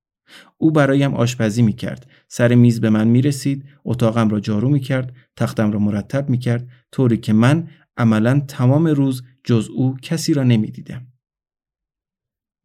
او 0.58 0.70
برایم 0.70 1.14
آشپزی 1.14 1.62
می 1.62 1.72
کرد. 1.72 2.06
سر 2.28 2.54
میز 2.54 2.80
به 2.80 2.90
من 2.90 3.08
می 3.08 3.22
رسید. 3.22 3.64
اتاقم 3.84 4.28
را 4.28 4.40
جارو 4.40 4.68
می 4.68 4.80
کرد. 4.80 5.12
تختم 5.36 5.72
را 5.72 5.78
مرتب 5.78 6.30
می 6.30 6.38
کرد. 6.38 6.68
طوری 6.92 7.16
که 7.16 7.32
من 7.32 7.68
عملا 7.96 8.40
تمام 8.40 8.86
روز 8.86 9.22
جز 9.44 9.68
او 9.72 9.96
کسی 10.02 10.34
را 10.34 10.42
نمی 10.42 10.70
دیدم. 10.70 11.06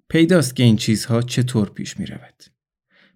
پیداست 0.09 0.55
که 0.55 0.63
این 0.63 0.75
چیزها 0.75 1.21
چطور 1.21 1.69
پیش 1.69 1.99
می 1.99 2.05
رود. 2.05 2.43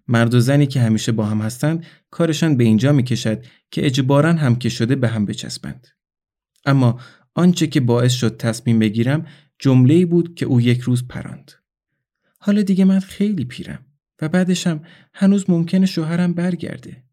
مرد 0.08 0.34
و 0.34 0.40
زنی 0.40 0.66
که 0.66 0.80
همیشه 0.80 1.12
با 1.12 1.26
هم 1.26 1.40
هستند 1.40 1.86
کارشان 2.10 2.56
به 2.56 2.64
اینجا 2.64 2.92
می 2.92 3.02
کشد 3.02 3.44
که 3.70 3.86
اجبارا 3.86 4.32
هم 4.32 4.56
که 4.56 4.68
شده 4.68 4.96
به 4.96 5.08
هم 5.08 5.26
بچسبند. 5.26 5.88
اما 6.64 7.00
آنچه 7.34 7.66
که 7.66 7.80
باعث 7.80 8.12
شد 8.12 8.36
تصمیم 8.36 8.78
بگیرم 8.78 9.26
جمله 9.58 10.06
بود 10.06 10.34
که 10.34 10.46
او 10.46 10.60
یک 10.60 10.80
روز 10.80 11.08
پراند. 11.08 11.52
حالا 12.38 12.62
دیگه 12.62 12.84
من 12.84 13.00
خیلی 13.00 13.44
پیرم 13.44 13.86
و 14.22 14.28
بعدشم 14.28 14.84
هنوز 15.14 15.50
ممکنه 15.50 15.86
شوهرم 15.86 16.32
برگرده. 16.32 17.04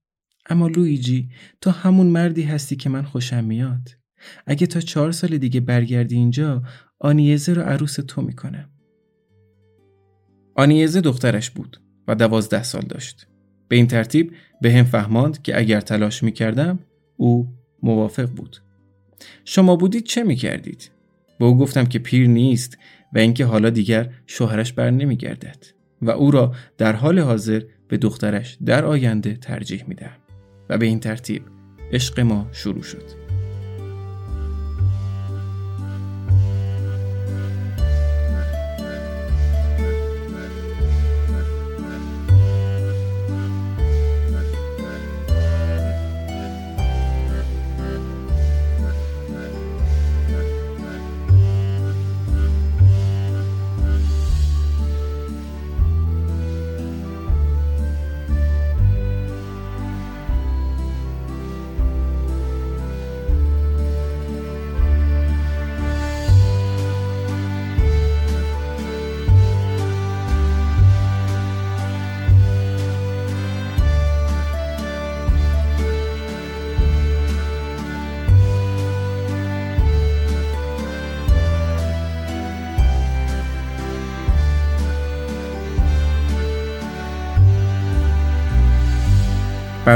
اما 0.49 0.67
لویجی 0.67 1.29
تو 1.61 1.71
همون 1.71 2.07
مردی 2.07 2.41
هستی 2.41 2.75
که 2.75 2.89
من 2.89 3.03
خوشم 3.03 3.43
میاد. 3.43 3.98
اگه 4.47 4.67
تا 4.67 4.79
چهار 4.79 5.11
سال 5.11 5.37
دیگه 5.37 5.59
برگردی 5.59 6.15
اینجا 6.15 6.63
آنیزه 6.99 7.53
رو 7.53 7.61
عروس 7.61 7.95
تو 7.95 8.21
می‌کنم. 8.21 8.69
آنیزه 10.55 11.01
دخترش 11.01 11.49
بود 11.49 11.81
و 12.07 12.15
دوازده 12.15 12.63
سال 12.63 12.81
داشت. 12.81 13.27
به 13.67 13.75
این 13.75 13.87
ترتیب 13.87 14.33
به 14.61 14.73
هم 14.73 14.83
فهماند 14.83 15.41
که 15.41 15.59
اگر 15.59 15.81
تلاش 15.81 16.23
می‌کردم 16.23 16.79
او 17.17 17.47
موافق 17.83 18.29
بود. 18.29 18.57
شما 19.45 19.75
بودید 19.75 20.03
چه 20.03 20.23
می‌کردید؟ 20.23 20.91
به 21.39 21.45
او 21.45 21.57
گفتم 21.57 21.85
که 21.85 21.99
پیر 21.99 22.27
نیست 22.27 22.77
و 23.13 23.19
اینکه 23.19 23.45
حالا 23.45 23.69
دیگر 23.69 24.09
شوهرش 24.27 24.73
بر 24.73 24.89
نمیگردد 24.89 25.65
و 26.01 26.09
او 26.09 26.31
را 26.31 26.55
در 26.77 26.93
حال 26.93 27.19
حاضر 27.19 27.63
به 27.87 27.97
دخترش 27.97 28.57
در 28.65 28.85
آینده 28.85 29.33
ترجیح 29.35 29.83
می‌دهم 29.87 30.17
و 30.69 30.77
به 30.77 30.85
این 30.85 30.99
ترتیب 30.99 31.43
عشق 31.91 32.19
ما 32.19 32.47
شروع 32.51 32.83
شد. 32.83 33.18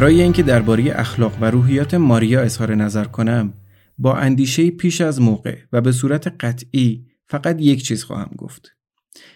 برای 0.03 0.21
اینکه 0.21 0.43
درباره 0.43 0.99
اخلاق 0.99 1.37
و 1.41 1.45
روحیات 1.45 1.93
ماریا 1.93 2.41
اظهار 2.41 2.75
نظر 2.75 3.03
کنم 3.03 3.53
با 3.97 4.15
اندیشه 4.15 4.71
پیش 4.71 5.01
از 5.01 5.21
موقع 5.21 5.57
و 5.73 5.81
به 5.81 5.91
صورت 5.91 6.27
قطعی 6.27 7.05
فقط 7.27 7.61
یک 7.61 7.83
چیز 7.83 8.03
خواهم 8.03 8.31
گفت 8.37 8.71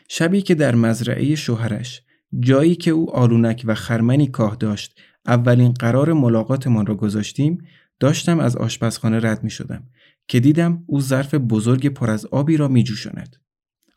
شبی 0.09 0.41
که 0.41 0.55
در 0.55 0.75
مزرعه 0.75 1.35
شوهرش 1.35 2.01
جایی 2.39 2.75
که 2.75 2.91
او 2.91 3.15
آلونک 3.15 3.63
و 3.67 3.75
خرمنی 3.75 4.27
کاه 4.27 4.55
داشت 4.55 4.99
اولین 5.25 5.71
قرار 5.71 6.13
ملاقاتمان 6.13 6.85
را 6.85 6.95
گذاشتیم 6.95 7.57
داشتم 7.99 8.39
از 8.39 8.55
آشپزخانه 8.55 9.19
رد 9.19 9.43
می 9.43 9.49
شدم 9.49 9.83
که 10.27 10.39
دیدم 10.39 10.83
او 10.87 11.01
ظرف 11.01 11.33
بزرگ 11.33 11.87
پر 11.87 12.09
از 12.09 12.25
آبی 12.25 12.57
را 12.57 12.67
می 12.67 12.83
جوشند. 12.83 13.35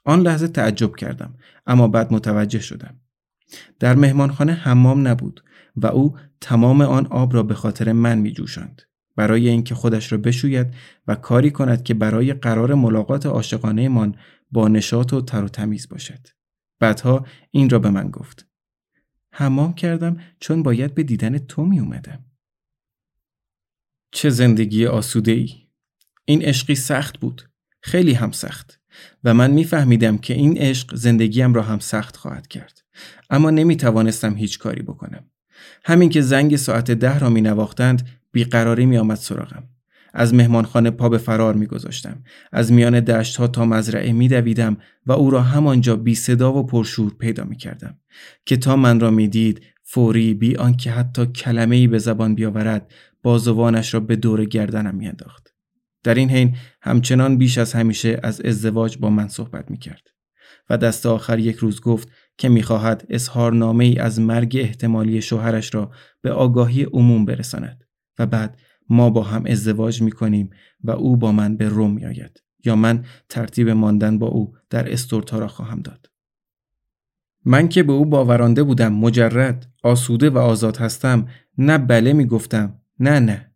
آن 0.04 0.20
لحظه 0.20 0.48
تعجب 0.48 0.96
کردم 0.96 1.35
اما 1.66 1.88
بعد 1.88 2.12
متوجه 2.12 2.61
شدم. 2.61 2.99
در 3.78 3.94
مهمانخانه 3.94 4.52
حمام 4.52 5.08
نبود 5.08 5.44
و 5.76 5.86
او 5.86 6.16
تمام 6.40 6.80
آن 6.80 7.06
آب 7.06 7.34
را 7.34 7.42
به 7.42 7.54
خاطر 7.54 7.92
من 7.92 8.18
می 8.18 8.32
جوشند. 8.32 8.82
برای 9.16 9.48
اینکه 9.48 9.74
خودش 9.74 10.12
را 10.12 10.18
بشوید 10.18 10.66
و 11.06 11.14
کاری 11.14 11.50
کند 11.50 11.82
که 11.82 11.94
برای 11.94 12.32
قرار 12.32 12.74
ملاقات 12.74 13.26
عاشقانه 13.26 13.88
من 13.88 14.14
با 14.50 14.68
نشاط 14.68 15.12
و 15.12 15.20
تر 15.20 15.44
و 15.44 15.48
تمیز 15.48 15.88
باشد. 15.88 16.26
بعدها 16.78 17.26
این 17.50 17.70
را 17.70 17.78
به 17.78 17.90
من 17.90 18.10
گفت. 18.10 18.46
حمام 19.32 19.74
کردم 19.74 20.16
چون 20.40 20.62
باید 20.62 20.94
به 20.94 21.02
دیدن 21.02 21.38
تو 21.38 21.64
می 21.64 21.80
اومدم. 21.80 22.24
چه 24.12 24.30
زندگی 24.30 24.86
آسوده 24.86 25.32
ای. 25.32 25.50
این 26.24 26.42
عشقی 26.42 26.74
سخت 26.74 27.18
بود. 27.18 27.50
خیلی 27.80 28.12
هم 28.12 28.32
سخت. 28.32 28.80
و 29.24 29.34
من 29.34 29.50
میفهمیدم 29.50 30.18
که 30.18 30.34
این 30.34 30.58
عشق 30.58 30.94
زندگیم 30.94 31.54
را 31.54 31.62
هم 31.62 31.78
سخت 31.78 32.16
خواهد 32.16 32.48
کرد. 32.48 32.80
اما 33.30 33.50
نمی 33.50 33.76
توانستم 33.76 34.36
هیچ 34.36 34.58
کاری 34.58 34.82
بکنم. 34.82 35.24
همین 35.84 36.08
که 36.08 36.20
زنگ 36.20 36.56
ساعت 36.56 36.90
ده 36.90 37.18
را 37.18 37.30
می 37.30 37.40
نواختند 37.40 38.08
بیقراری 38.32 38.86
می 38.86 38.98
آمد 38.98 39.16
سراغم. 39.16 39.68
از 40.14 40.34
مهمانخانه 40.34 40.90
پا 40.90 41.08
به 41.08 41.18
فرار 41.18 41.54
می 41.54 41.66
گذاشتم. 41.66 42.22
از 42.52 42.72
میان 42.72 43.00
دشت 43.00 43.36
ها 43.36 43.46
تا 43.46 43.64
مزرعه 43.64 44.12
می 44.12 44.28
دویدم 44.28 44.76
و 45.06 45.12
او 45.12 45.30
را 45.30 45.42
همانجا 45.42 45.96
بی 45.96 46.14
صدا 46.14 46.52
و 46.52 46.66
پرشور 46.66 47.14
پیدا 47.18 47.44
می 47.44 47.56
کردم. 47.56 47.98
که 48.46 48.56
تا 48.56 48.76
من 48.76 49.00
را 49.00 49.10
می 49.10 49.28
دید 49.28 49.60
فوری 49.82 50.34
بی 50.34 50.56
آنکه 50.56 50.90
حتی 50.90 51.26
کلمه 51.26 51.76
ای 51.76 51.86
به 51.86 51.98
زبان 51.98 52.34
بیاورد 52.34 52.92
بازوانش 53.22 53.94
را 53.94 54.00
به 54.00 54.16
دور 54.16 54.44
گردنم 54.44 54.94
می 54.94 55.08
انداخت. 55.08 55.54
در 56.02 56.14
این 56.14 56.30
حین 56.30 56.56
همچنان 56.82 57.38
بیش 57.38 57.58
از 57.58 57.72
همیشه 57.72 58.20
از 58.22 58.40
ازدواج 58.40 58.98
با 58.98 59.10
من 59.10 59.28
صحبت 59.28 59.70
می 59.70 59.78
کرد. 59.78 60.02
و 60.70 60.76
دست 60.76 61.06
آخر 61.06 61.38
یک 61.38 61.56
روز 61.56 61.80
گفت 61.80 62.08
که 62.40 62.48
می‌خواهد 62.48 63.07
اظهار 63.11 63.53
نامه 63.53 63.85
ای 63.85 63.98
از 63.98 64.20
مرگ 64.20 64.57
احتمالی 64.61 65.22
شوهرش 65.22 65.74
را 65.74 65.90
به 66.22 66.33
آگاهی 66.33 66.83
عموم 66.83 67.24
برساند 67.24 67.85
و 68.18 68.26
بعد 68.26 68.59
ما 68.88 69.11
با 69.11 69.22
هم 69.22 69.46
ازدواج 69.46 70.03
می 70.03 70.12
کنیم 70.12 70.50
و 70.85 70.90
او 70.90 71.16
با 71.16 71.33
من 71.33 71.57
به 71.57 71.68
روم 71.68 71.90
می 71.90 72.07
آید 72.07 72.42
یا 72.64 72.76
من 72.76 73.05
ترتیب 73.29 73.68
ماندن 73.68 74.18
با 74.18 74.26
او 74.26 74.55
در 74.70 74.92
استورتا 74.92 75.38
را 75.38 75.48
خواهم 75.48 75.83
داد. 75.83 76.11
من 77.44 77.68
که 77.68 77.83
به 77.83 77.92
او 77.92 78.05
باورانده 78.05 78.62
بودم 78.62 78.92
مجرد 78.92 79.72
آسوده 79.83 80.31
و 80.31 80.38
آزاد 80.38 80.76
هستم 80.76 81.29
نه 81.59 81.79
بله 81.79 82.12
می 82.12 82.26
گفتم 82.26 82.81
نه 83.00 83.20
نه 83.20 83.53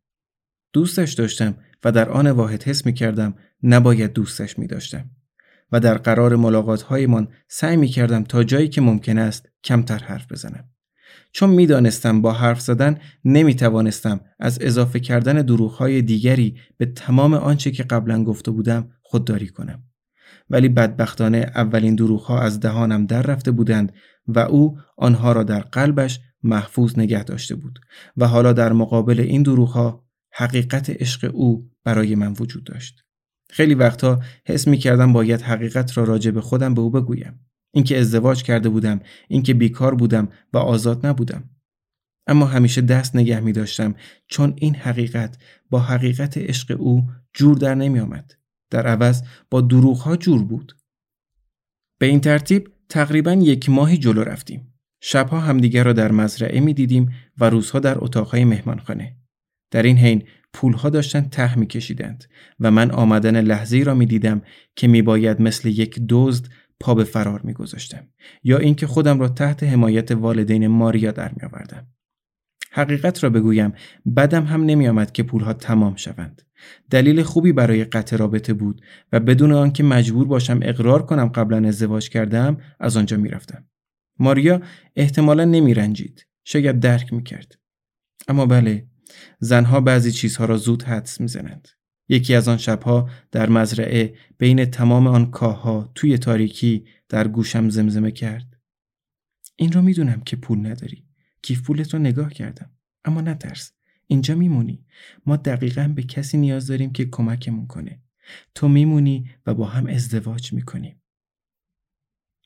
دوستش 0.72 1.12
داشتم 1.12 1.54
و 1.84 1.92
در 1.92 2.08
آن 2.08 2.30
واحد 2.30 2.62
حس 2.62 2.86
می 2.86 2.92
کردم 2.92 3.34
نباید 3.62 4.12
دوستش 4.12 4.58
می 4.58 4.66
داشتم 4.66 5.10
و 5.74 5.80
در 5.80 5.98
قرار 5.98 6.36
ملاقات 6.36 6.82
هایمان 6.82 7.28
سعی 7.48 7.76
می 7.76 7.88
کردم 7.88 8.24
تا 8.24 8.44
جایی 8.44 8.68
که 8.68 8.80
ممکن 8.80 9.18
است 9.18 9.48
کمتر 9.64 9.98
حرف 9.98 10.32
بزنم. 10.32 10.64
چون 11.32 11.50
می‌دانستم 11.50 12.22
با 12.22 12.32
حرف 12.32 12.60
زدن 12.60 12.98
نمی 13.24 13.54
توانستم 13.54 14.20
از 14.40 14.58
اضافه 14.60 15.00
کردن 15.00 15.42
دروغهای 15.42 16.02
دیگری 16.02 16.56
به 16.76 16.86
تمام 16.86 17.34
آنچه 17.34 17.70
که 17.70 17.82
قبلا 17.82 18.24
گفته 18.24 18.50
بودم 18.50 18.90
خودداری 19.02 19.48
کنم. 19.48 19.82
ولی 20.50 20.68
بدبختانه 20.68 21.38
اولین 21.54 21.94
دروغها 21.94 22.40
از 22.40 22.60
دهانم 22.60 23.06
در 23.06 23.22
رفته 23.22 23.50
بودند 23.50 23.92
و 24.26 24.38
او 24.38 24.78
آنها 24.96 25.32
را 25.32 25.42
در 25.42 25.60
قلبش 25.60 26.20
محفوظ 26.42 26.98
نگه 26.98 27.24
داشته 27.24 27.54
بود 27.54 27.78
و 28.16 28.26
حالا 28.26 28.52
در 28.52 28.72
مقابل 28.72 29.20
این 29.20 29.42
دروغها 29.42 30.04
حقیقت 30.32 30.90
عشق 30.90 31.30
او 31.34 31.70
برای 31.84 32.14
من 32.14 32.32
وجود 32.32 32.64
داشت. 32.64 33.03
خیلی 33.54 33.74
وقتها 33.74 34.22
حس 34.46 34.68
می 34.68 34.78
کردم 34.78 35.12
باید 35.12 35.42
حقیقت 35.42 35.98
را 35.98 36.04
راجع 36.04 36.30
به 36.30 36.40
خودم 36.40 36.74
به 36.74 36.80
او 36.80 36.90
بگویم. 36.90 37.40
اینکه 37.74 37.98
ازدواج 37.98 38.42
کرده 38.42 38.68
بودم، 38.68 39.00
اینکه 39.28 39.54
بیکار 39.54 39.94
بودم 39.94 40.28
و 40.52 40.58
آزاد 40.58 41.06
نبودم. 41.06 41.50
اما 42.26 42.46
همیشه 42.46 42.80
دست 42.80 43.16
نگه 43.16 43.40
می 43.40 43.52
داشتم 43.52 43.94
چون 44.28 44.54
این 44.56 44.74
حقیقت 44.74 45.38
با 45.70 45.78
حقیقت 45.78 46.38
عشق 46.38 46.76
او 46.80 47.08
جور 47.34 47.58
در 47.58 47.74
نمی 47.74 48.00
آمد. 48.00 48.34
در 48.70 48.86
عوض 48.86 49.22
با 49.50 49.60
دروغ 49.60 49.98
ها 49.98 50.16
جور 50.16 50.44
بود. 50.44 50.76
به 51.98 52.06
این 52.06 52.20
ترتیب 52.20 52.68
تقریبا 52.88 53.32
یک 53.32 53.70
ماهی 53.70 53.96
جلو 53.96 54.22
رفتیم. 54.22 54.74
شبها 55.00 55.40
همدیگر 55.40 55.84
را 55.84 55.92
در 55.92 56.12
مزرعه 56.12 56.60
می 56.60 56.74
دیدیم 56.74 57.12
و 57.38 57.50
روزها 57.50 57.78
در 57.78 58.04
اتاقهای 58.04 58.44
مهمانخانه. 58.44 59.23
در 59.74 59.82
این 59.82 59.96
حین 59.96 60.22
پولها 60.52 60.90
داشتن 60.90 61.20
ته 61.20 61.58
می 61.58 61.66
کشیدند 61.66 62.24
و 62.60 62.70
من 62.70 62.90
آمدن 62.90 63.40
لحظه 63.40 63.82
را 63.82 63.94
می 63.94 64.06
دیدم 64.06 64.42
که 64.76 64.88
می 64.88 65.02
باید 65.02 65.40
مثل 65.40 65.68
یک 65.68 66.00
دزد 66.08 66.46
پا 66.80 66.94
به 66.94 67.04
فرار 67.04 67.40
می 67.40 67.52
گذاشتم 67.52 68.08
یا 68.44 68.58
اینکه 68.58 68.86
خودم 68.86 69.20
را 69.20 69.28
تحت 69.28 69.62
حمایت 69.62 70.10
والدین 70.10 70.66
ماریا 70.66 71.10
در 71.10 71.32
می 71.36 71.42
آوردم. 71.42 71.86
حقیقت 72.72 73.24
را 73.24 73.30
بگویم 73.30 73.72
بدم 74.16 74.44
هم 74.44 74.64
نمی 74.64 74.88
آمد 74.88 75.12
که 75.12 75.22
پولها 75.22 75.52
تمام 75.52 75.96
شوند. 75.96 76.42
دلیل 76.90 77.22
خوبی 77.22 77.52
برای 77.52 77.84
قطع 77.84 78.16
رابطه 78.16 78.52
بود 78.52 78.80
و 79.12 79.20
بدون 79.20 79.52
آنکه 79.52 79.82
مجبور 79.82 80.26
باشم 80.26 80.60
اقرار 80.62 81.06
کنم 81.06 81.28
قبلا 81.28 81.68
ازدواج 81.68 82.08
کردم 82.08 82.56
از 82.80 82.96
آنجا 82.96 83.16
می 83.16 83.28
رفتم. 83.28 83.64
ماریا 84.18 84.60
احتمالا 84.96 85.44
نمی 85.44 85.74
رنجید. 85.74 86.26
شاید 86.44 86.80
درک 86.80 87.12
می 87.12 87.22
کرد. 87.22 87.58
اما 88.28 88.46
بله 88.46 88.93
زنها 89.38 89.80
بعضی 89.80 90.12
چیزها 90.12 90.44
را 90.44 90.56
زود 90.56 90.82
حدس 90.82 91.20
می‌زنند. 91.20 91.68
یکی 92.08 92.34
از 92.34 92.48
آن 92.48 92.56
شبها 92.56 93.10
در 93.30 93.50
مزرعه 93.50 94.14
بین 94.38 94.64
تمام 94.64 95.06
آن 95.06 95.30
کاهها 95.30 95.92
توی 95.94 96.18
تاریکی 96.18 96.84
در 97.08 97.28
گوشم 97.28 97.68
زمزمه 97.68 98.10
کرد. 98.10 98.56
این 99.56 99.72
رو 99.72 99.82
می‌دونم 99.82 100.20
که 100.20 100.36
پول 100.36 100.66
نداری. 100.66 101.06
کیف 101.42 101.62
پولت 101.62 101.94
رو 101.94 102.00
نگاه 102.00 102.32
کردم. 102.32 102.70
اما 103.04 103.20
نترس. 103.20 103.72
اینجا 104.06 104.34
میمونی. 104.34 104.86
ما 105.26 105.36
دقیقا 105.36 105.92
به 105.96 106.02
کسی 106.02 106.38
نیاز 106.38 106.66
داریم 106.66 106.92
که 106.92 107.04
کمکمون 107.04 107.66
کنه. 107.66 108.02
تو 108.54 108.68
میمونی 108.68 109.30
و 109.46 109.54
با 109.54 109.64
هم 109.64 109.86
ازدواج 109.86 110.52
می‌کنیم. 110.52 111.02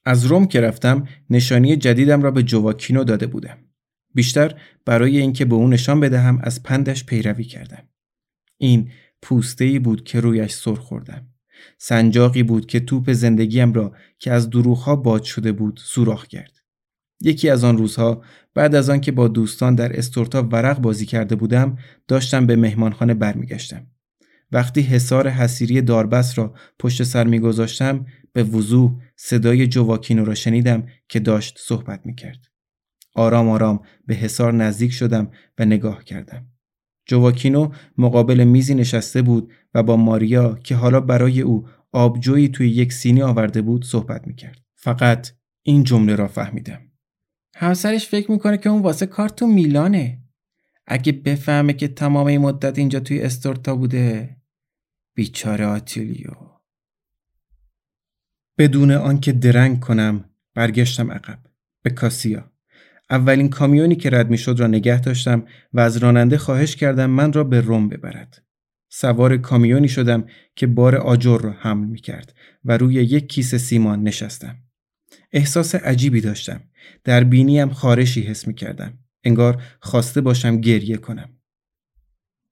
از 0.04 0.24
روم 0.24 0.46
که 0.46 0.61
رفتم 0.61 1.09
نشانی 1.31 1.76
جدیدم 1.76 2.22
را 2.22 2.31
به 2.31 2.42
جواکینو 2.42 3.04
داده 3.04 3.26
بودم. 3.26 3.59
بیشتر 4.14 4.61
برای 4.85 5.18
اینکه 5.18 5.44
به 5.44 5.55
اون 5.55 5.73
نشان 5.73 6.01
بدهم 6.01 6.38
از 6.42 6.62
پندش 6.62 7.05
پیروی 7.05 7.44
کردم. 7.44 7.88
این 8.59 8.90
پوسته 9.23 9.64
ای 9.64 9.79
بود 9.79 10.05
که 10.05 10.21
رویش 10.21 10.53
سر 10.53 10.75
خوردم. 10.75 11.27
سنجاقی 11.79 12.42
بود 12.42 12.66
که 12.66 12.81
توپ 12.81 13.12
زندگیم 13.12 13.73
را 13.73 13.92
که 14.18 14.33
از 14.33 14.51
دروغها 14.51 14.97
باد 14.97 15.23
شده 15.23 15.53
بود 15.53 15.81
سوراخ 15.85 16.27
کرد. 16.27 16.53
یکی 17.21 17.49
از 17.49 17.64
آن 17.64 17.79
روزها 17.79 18.23
بعد 18.55 18.75
از 18.75 18.90
آن 18.90 19.01
که 19.01 19.12
با 19.12 19.29
دوستان 19.29 19.75
در 19.75 19.99
استورتا 19.99 20.42
ورق 20.42 20.79
بازی 20.79 21.07
کرده 21.07 21.37
بودم 21.37 21.79
داشتم 22.09 22.47
به 22.47 22.57
مهمانخانه 22.57 23.14
برمیگشتم. 23.14 23.87
وقتی 24.53 24.81
حصار 24.81 25.29
حسیری 25.29 25.83
داربست 25.83 26.38
را 26.38 26.55
پشت 26.79 27.03
سر 27.03 27.27
میگذاشتم 27.27 28.07
به 28.33 28.42
وضوح 28.42 29.03
صدای 29.16 29.66
جواکینو 29.66 30.25
را 30.25 30.35
شنیدم 30.35 30.87
که 31.09 31.21
داشت 31.21 31.59
صحبت 31.61 32.07
می‌کرد. 32.07 32.47
آرام 33.18 33.48
آرام 33.48 33.81
به 34.07 34.14
حصار 34.14 34.52
نزدیک 34.52 34.92
شدم 34.92 35.31
و 35.59 35.64
نگاه 35.64 36.04
کردم. 36.04 36.46
جواکینو 37.07 37.70
مقابل 37.98 38.44
میزی 38.44 38.74
نشسته 38.74 39.22
بود 39.22 39.52
و 39.74 39.83
با 39.83 39.96
ماریا 39.96 40.54
که 40.54 40.74
حالا 40.74 41.00
برای 41.00 41.40
او 41.40 41.68
آبجویی 41.92 42.48
توی 42.48 42.68
یک 42.68 42.92
سینی 42.92 43.22
آورده 43.22 43.62
بود 43.62 43.85
صحبت 43.85 44.26
می‌کرد. 44.26 44.61
فقط 44.74 45.31
این 45.62 45.85
جمله 45.85 46.16
را 46.16 46.28
فهمیدم. 46.28 46.81
همسرش 47.57 48.09
فکر 48.09 48.31
می‌کنه 48.31 48.59
که 48.59 48.68
اون 48.70 48.83
واسه 48.83 49.07
کار 49.07 49.28
تو 49.28 49.46
میلانه. 49.46 50.18
اگه 50.87 51.12
بفهمه 51.12 51.72
که 51.72 51.88
تمام 51.88 52.26
این 52.26 52.40
مدت 52.40 52.78
اینجا 52.78 53.00
توی 53.00 53.20
استورتا 53.20 53.76
بوده 53.76 54.37
بیچاره 55.14 55.66
آتیلیو 55.66 56.31
بدون 58.59 58.90
آنکه 58.90 59.33
درنگ 59.33 59.81
کنم 59.81 60.24
برگشتم 60.54 61.11
عقب 61.11 61.38
به 61.83 61.90
کاسیا 61.90 62.52
اولین 63.11 63.49
کامیونی 63.49 63.97
که 63.97 64.11
رد 64.11 64.31
می‌شد 64.31 64.61
را 64.61 64.66
نگه 64.66 65.01
داشتم 65.01 65.44
و 65.73 65.81
از 65.81 65.97
راننده 65.97 66.38
خواهش 66.38 66.77
کردم 66.77 67.11
من 67.11 67.33
را 67.33 67.44
به 67.44 67.61
روم 67.61 67.88
ببرد. 67.88 68.42
سوار 68.88 69.37
کامیونی 69.37 69.88
شدم 69.88 70.25
که 70.57 70.66
بار 70.66 70.97
آجر 70.97 71.38
را 71.38 71.53
حمل 71.59 71.87
می 71.87 72.01
کرد 72.01 72.35
و 72.64 72.77
روی 72.77 72.94
یک 72.94 73.29
کیسه 73.29 73.59
سیمان 73.59 74.03
نشستم. 74.03 74.57
احساس 75.33 75.75
عجیبی 75.75 76.21
داشتم. 76.21 76.61
در 77.05 77.25
بینیم 77.25 77.68
خارشی 77.68 78.23
حس 78.23 78.49
می 78.49 78.55
کردم. 78.55 78.99
انگار 79.25 79.62
خواسته 79.81 80.21
باشم 80.21 80.61
گریه 80.61 80.97
کنم. 80.97 81.29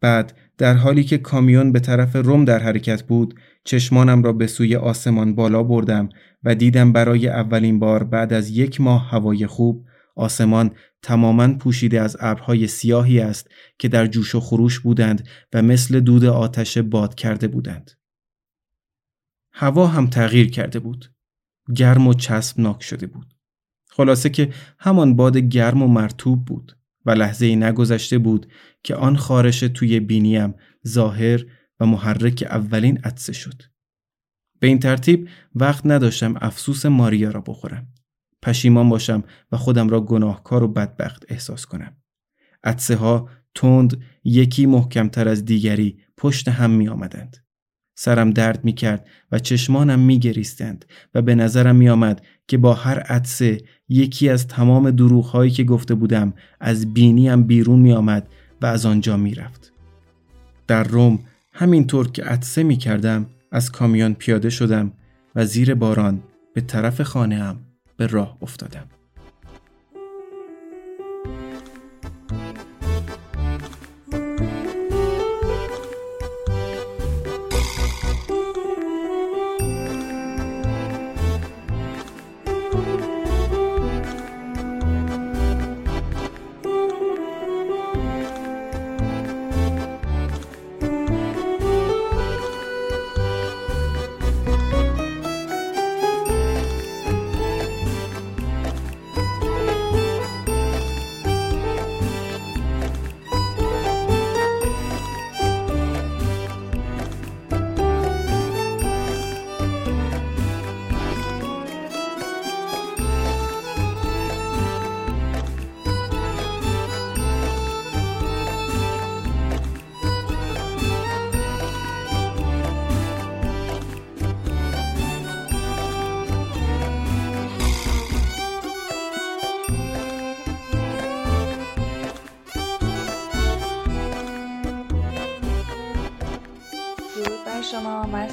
بعد 0.01 0.33
در 0.59 0.75
حالی 0.75 1.05
که 1.05 1.19
کامیون 1.19 1.73
به 1.73 1.81
طرف 1.81 2.17
روم 2.17 2.45
در 2.45 2.59
حرکت 2.59 3.03
بود 3.03 3.35
چشمانم 3.65 4.23
را 4.23 4.33
به 4.33 4.47
سوی 4.47 4.77
آسمان 4.77 5.35
بالا 5.35 5.63
بردم 5.63 6.09
و 6.45 6.55
دیدم 6.55 6.93
برای 6.93 7.29
اولین 7.29 7.79
بار 7.79 8.05
بعد 8.05 8.33
از 8.33 8.51
یک 8.51 8.81
ماه 8.81 9.11
هوای 9.11 9.47
خوب 9.47 9.86
آسمان 10.17 10.71
تماما 11.03 11.55
پوشیده 11.55 12.01
از 12.01 12.17
ابرهای 12.21 12.67
سیاهی 12.67 13.21
است 13.21 13.51
که 13.79 13.89
در 13.89 14.07
جوش 14.07 14.35
و 14.35 14.41
خروش 14.41 14.81
بودند 14.81 15.29
و 15.53 15.63
مثل 15.63 16.01
دود 16.01 16.25
آتش 16.25 16.79
باد 16.79 17.15
کرده 17.15 17.49
بودند. 17.49 17.91
هوا 19.53 19.87
هم 19.87 20.07
تغییر 20.07 20.51
کرده 20.51 20.79
بود. 20.79 21.13
گرم 21.77 22.07
و 22.07 22.15
چسبناک 22.15 22.83
شده 22.83 23.07
بود. 23.07 23.35
خلاصه 23.91 24.31
که 24.31 24.53
همان 24.79 25.17
باد 25.17 25.37
گرم 25.37 25.83
و 25.83 25.89
مرتوب 25.89 26.45
بود 26.45 26.79
و 27.07 27.11
لحظه 27.11 27.47
ای 27.47 27.57
نگذشته 27.57 28.19
بود 28.19 28.47
که 28.83 28.95
آن 28.95 29.17
خارش 29.17 29.61
توی 29.61 30.01
بینیم 30.01 30.55
ظاهر 30.89 31.45
و 31.81 31.87
محرک 31.87 32.45
اولین 32.51 32.99
عدسه 32.99 33.33
شد. 33.33 33.63
به 34.61 34.67
این 34.67 34.79
ترتیب 34.79 35.29
وقت 35.55 35.87
نداشتم 35.87 36.35
افسوس 36.41 36.87
ماریا 36.87 37.31
را 37.31 37.41
بخورم. 37.41 37.87
پشیمان 38.47 38.89
باشم 38.89 39.25
و 39.53 39.57
خودم 39.57 39.89
را 39.89 40.01
گناهکار 40.01 40.63
و 40.63 40.69
بدبخت 40.69 41.25
احساس 41.29 41.67
کنم 41.67 41.97
عدسه 42.65 42.97
ها 42.97 43.29
تند 43.55 44.01
یکی 44.25 44.67
محکمتر 44.67 45.29
از 45.29 45.45
دیگری 45.45 45.99
پشت 46.17 46.49
هم 46.49 46.71
می 46.71 46.89
آمدند. 46.89 47.37
سرم 47.99 48.31
درد 48.31 48.65
می 48.65 48.73
کرد 48.73 49.07
و 49.33 49.39
چشمانم 49.39 49.99
می 49.99 50.19
گریستند 50.19 50.85
و 51.15 51.23
به 51.23 51.35
نظرم 51.35 51.77
می 51.77 51.89
آمد 51.89 52.23
که 52.49 52.59
با 52.59 52.75
هر 52.75 52.99
عدسه 52.99 53.61
یکی 53.89 54.29
از 54.29 54.49
تمام 54.49 54.91
دروغ 54.91 55.25
هایی 55.25 55.51
که 55.51 55.65
گفته 55.65 55.95
بودم 55.95 56.35
از 56.61 56.95
بینیم 56.95 57.43
بیرون 57.43 57.79
می 57.79 57.93
آمد 57.93 58.29
و 58.63 58.67
از 58.67 58.87
آنجا 58.87 59.17
می 59.17 59.35
رفت. 59.35 59.73
در 60.67 60.85
روم 60.85 61.19
همینطور 61.53 62.11
که 62.11 62.25
عدسه 62.25 62.63
می 62.63 62.77
کردم 62.77 63.27
از 63.53 63.73
کامیون 63.73 64.15
پیاده 64.15 64.51
شدم 64.51 64.93
و 65.35 65.45
زیر 65.45 65.75
باران 65.75 66.23
به 66.55 66.61
طرف 66.61 67.03
خانه 67.03 67.39
هم 67.39 67.66
به 67.97 68.07
راه 68.07 68.39
افتادم. 68.43 68.89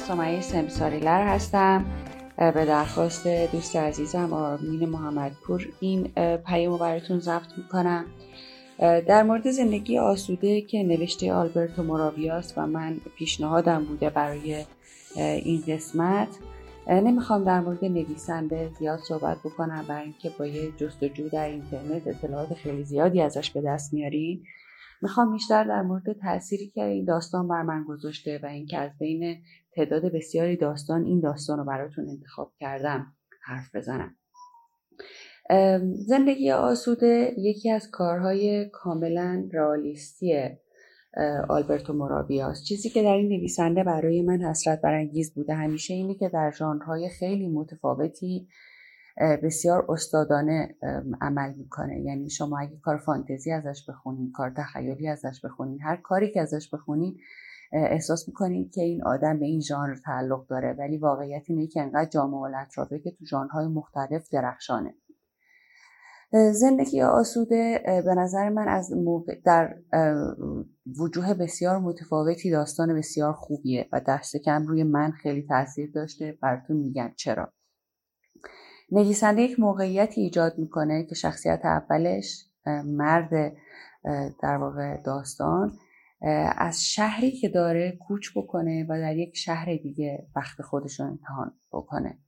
سامعه 0.04 0.40
سمساریلر 0.40 1.26
هستم. 1.26 1.84
به 2.36 2.64
درخواست 2.64 3.26
دوست 3.26 3.76
عزیزم 3.76 4.32
آرمین 4.32 4.88
محمدپور 4.88 5.68
این 5.80 6.08
پیام 6.46 6.78
براتون 6.78 7.18
ضبط 7.18 7.58
می‌کنم. 7.58 8.04
در 8.78 9.22
مورد 9.22 9.50
زندگی 9.50 9.98
آسوده 9.98 10.60
که 10.60 10.82
نوشته 10.82 11.32
آلبرتو 11.32 11.82
موراویاس 11.82 12.52
و 12.56 12.66
من 12.66 13.00
پیشنهادم 13.16 13.84
بوده 13.84 14.10
برای 14.10 14.64
این 15.16 15.62
قسمت 15.68 16.28
نمی‌خوام 16.88 17.44
در 17.44 17.60
مورد 17.60 17.84
نویسنده 17.84 18.70
زیاد 18.78 18.98
صحبت 18.98 19.38
بکنم 19.44 19.84
برای 19.88 20.02
اینکه 20.02 20.30
با 20.38 20.46
یه 20.46 20.72
جستجو 20.76 21.28
در 21.28 21.48
اینترنت 21.48 22.06
اطلاعات 22.06 22.54
خیلی 22.54 22.84
زیادی 22.84 23.22
ازش 23.22 23.50
به 23.50 23.60
دست 23.60 23.94
میارین. 23.94 24.42
می‌خوام 25.02 25.32
بیشتر 25.32 25.64
در 25.64 25.82
مورد 25.82 26.12
تأثیری 26.12 26.66
که 26.66 26.84
این 26.84 27.04
داستان 27.04 27.48
بر 27.48 27.62
من 27.62 27.84
گذاشته 27.88 28.40
و 28.42 28.46
اینکه 28.46 28.78
از 28.78 28.90
بین 28.98 29.36
تعداد 29.76 30.12
بسیاری 30.12 30.56
داستان 30.56 31.04
این 31.04 31.20
داستان 31.20 31.58
رو 31.58 31.64
براتون 31.64 32.08
انتخاب 32.08 32.52
کردم. 32.60 33.06
حرف 33.44 33.74
بزنم. 33.74 34.16
زندگی 36.06 36.50
آسوده 36.50 37.34
یکی 37.38 37.70
از 37.70 37.90
کارهای 37.90 38.70
کاملا 38.72 39.48
رالیستی 39.52 40.48
آلبرتو 41.48 41.92
موراویاس 41.92 42.64
چیزی 42.64 42.88
که 42.88 43.02
در 43.02 43.14
این 43.14 43.28
نویسنده 43.28 43.84
برای 43.84 44.22
من 44.22 44.42
حسرت 44.42 44.80
برانگیز 44.80 45.34
بوده 45.34 45.54
همیشه 45.54 45.94
اینه 45.94 46.14
که 46.14 46.28
در 46.28 46.50
ژانرهای 46.50 47.08
خیلی 47.08 47.48
متفاوتی 47.48 48.48
بسیار 49.42 49.86
استادانه 49.88 50.76
عمل 51.20 51.54
می‌کنه. 51.56 52.00
یعنی 52.00 52.30
شما 52.30 52.58
اگه 52.58 52.78
کار 52.82 52.96
فانتزی 52.96 53.52
ازش 53.52 53.84
بخونین 53.88 54.32
کار 54.32 54.52
تخیلی 54.56 55.08
ازش 55.08 55.40
بخونین 55.44 55.82
هر 55.82 55.96
کاری 55.96 56.32
که 56.32 56.40
ازش 56.40 56.70
بخونین 56.74 57.16
احساس 57.74 58.28
می‌کنید 58.28 58.72
که 58.72 58.82
این 58.82 59.04
آدم 59.04 59.38
به 59.38 59.46
این 59.46 59.60
ژانر 59.60 59.96
تعلق 60.04 60.46
داره 60.46 60.76
ولی 60.78 60.98
واقعیت 60.98 61.42
اینه 61.46 61.66
که 61.66 61.82
انقدر 61.82 62.10
جامع 62.10 62.36
و 62.36 62.46
لطرافه 62.46 62.98
که 62.98 63.10
تو 63.10 63.24
ژانرهای 63.24 63.66
مختلف 63.66 64.28
درخشانه. 64.32 64.94
زندگی 66.52 67.02
آسوده 67.02 67.82
به 68.04 68.14
نظر 68.14 68.48
من 68.48 68.68
از 68.68 68.92
موقع 68.92 69.40
در 69.44 69.74
وجوه 70.98 71.34
بسیار 71.34 71.78
متفاوتی 71.78 72.50
داستان 72.50 72.94
بسیار 72.94 73.32
خوبیه 73.32 73.88
و 73.92 74.00
دست 74.06 74.36
کم 74.36 74.66
روی 74.66 74.82
من 74.82 75.10
خیلی 75.10 75.46
تاثیر 75.48 75.90
داشته 75.94 76.38
براتون 76.42 76.76
میگم 76.76 77.12
چرا. 77.16 77.52
نویسنده 78.92 79.42
یک 79.42 79.60
موقعیتی 79.60 80.20
ایجاد 80.20 80.58
می‌کنه 80.58 81.04
که 81.04 81.14
شخصیت 81.14 81.60
اولش 81.64 82.46
مرد 82.84 83.52
در 84.42 84.56
واقع 84.56 85.02
داستان 85.02 85.72
از 86.56 86.84
شهری 86.84 87.30
که 87.30 87.48
داره 87.48 87.98
کوچ 88.00 88.28
بکنه 88.36 88.86
و 88.88 89.00
در 89.00 89.16
یک 89.16 89.36
شهر 89.36 89.76
دیگه 89.76 90.26
وقت 90.36 90.62
خودش 90.62 91.00
رو 91.00 91.06
امتحان 91.06 91.52
بکنه. 91.72 92.18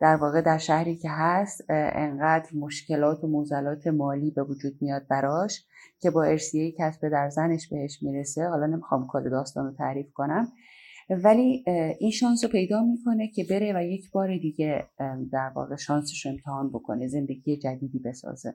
در 0.00 0.16
واقع 0.16 0.40
در 0.40 0.58
شهری 0.58 0.96
که 0.96 1.08
هست 1.10 1.64
انقدر 1.68 2.50
مشکلات 2.54 3.24
و 3.24 3.26
موزلات 3.26 3.86
مالی 3.86 4.30
به 4.30 4.42
وجود 4.42 4.72
میاد 4.80 5.06
براش 5.08 5.64
که 6.00 6.10
با 6.10 6.22
ارسیه 6.22 6.74
کسب 6.78 7.08
در 7.08 7.30
زنش 7.30 7.68
بهش 7.68 8.02
می‌رسه 8.02 8.48
حالا 8.48 8.66
نمی‌خوام 8.66 9.06
کل 9.06 9.30
داستان 9.30 9.66
رو 9.66 9.72
تعریف 9.72 10.12
کنم 10.12 10.52
ولی 11.10 11.64
این 11.98 12.10
شانس 12.10 12.44
رو 12.44 12.50
پیدا 12.50 12.82
می‌کنه 12.82 13.28
که 13.28 13.44
بره 13.50 13.72
و 13.76 13.82
یک 13.82 14.10
بار 14.10 14.38
دیگه 14.38 14.88
در 15.32 15.52
واقع 15.54 15.76
شانسش 15.76 16.26
رو 16.26 16.32
امتحان 16.32 16.70
بکنه 16.70 17.08
زندگی 17.08 17.56
جدیدی 17.56 17.98
بسازه. 17.98 18.54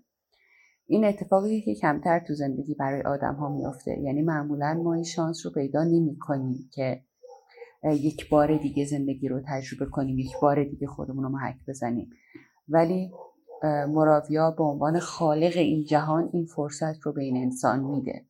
این 0.88 1.06
اتفاقی 1.06 1.62
که 1.62 1.76
کمتر 1.76 2.20
تو 2.20 2.34
زندگی 2.34 2.74
برای 2.74 3.02
آدم 3.02 3.34
ها 3.34 3.50
میافته 3.50 4.00
یعنی 4.00 4.22
معمولا 4.22 4.74
ما 4.74 4.94
این 4.94 5.04
شانس 5.04 5.46
رو 5.46 5.52
پیدا 5.52 5.84
نمی 5.84 6.18
کنیم 6.20 6.70
که 6.74 7.04
یک 7.84 8.30
بار 8.30 8.58
دیگه 8.58 8.86
زندگی 8.86 9.28
رو 9.28 9.42
تجربه 9.48 9.86
کنیم 9.86 10.20
یک 10.20 10.32
بار 10.42 10.64
دیگه 10.64 10.88
خودمون 10.88 11.24
رو 11.24 11.30
محک 11.30 11.56
بزنیم. 11.68 12.10
ولی 12.70 13.12
مراویا 13.64 14.52
به 14.52 14.64
عنوان 14.64 15.00
خالق 15.00 15.58
این 15.58 15.84
جهان 15.84 16.30
این 16.34 16.46
فرصت 16.46 17.00
رو 17.02 17.14
به 17.14 17.24
این 17.24 17.38
انسان 17.38 17.80
میده. 17.80 18.26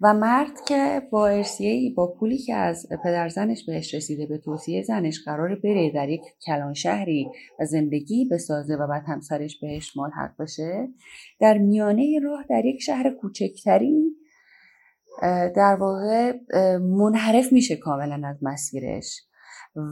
و 0.00 0.14
مرد 0.14 0.60
که 0.68 1.02
با 1.10 1.28
ارسیه 1.28 1.94
با 1.94 2.06
پولی 2.06 2.38
که 2.38 2.54
از 2.54 2.86
پدر 3.04 3.28
زنش 3.28 3.66
بهش 3.66 3.94
رسیده 3.94 4.26
به 4.26 4.38
توصیه 4.38 4.82
زنش 4.82 5.24
قرار 5.24 5.54
بره 5.54 5.90
در 5.94 6.08
یک 6.08 6.22
کلان 6.46 6.74
شهری 6.74 7.30
و 7.60 7.64
زندگی 7.64 8.28
بسازه 8.30 8.76
و 8.76 8.86
بعد 8.86 9.02
همسرش 9.06 9.60
بهش 9.60 9.96
ملحق 9.96 10.30
بشه 10.38 10.88
در 11.40 11.58
میانه 11.58 12.20
راه 12.22 12.44
در 12.48 12.64
یک 12.64 12.80
شهر 12.82 13.10
کوچکتری 13.10 14.16
در 15.56 15.76
واقع 15.80 16.32
منحرف 16.78 17.52
میشه 17.52 17.76
کاملا 17.76 18.28
از 18.28 18.36
مسیرش 18.42 19.22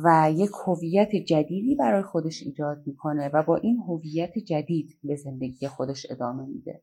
و 0.04 0.30
یک 0.34 0.50
هویت 0.66 1.16
جدیدی 1.16 1.74
برای 1.74 2.02
خودش 2.02 2.42
ایجاد 2.42 2.82
می‌کنه 2.86 3.30
و 3.34 3.42
با 3.42 3.56
این 3.56 3.78
هویت 3.88 4.38
جدید 4.38 4.98
به 5.04 5.16
زندگی 5.16 5.68
خودش 5.68 6.06
ادامه 6.10 6.46
میده. 6.46 6.82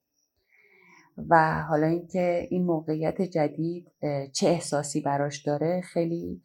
و 1.29 1.63
حالا 1.69 1.87
اینکه 1.87 2.47
این 2.49 2.65
موقعیت 2.65 3.21
جدید 3.21 3.91
چه 4.33 4.47
احساسی 4.47 5.01
براش 5.01 5.43
داره 5.43 5.81
خیلی 5.81 6.41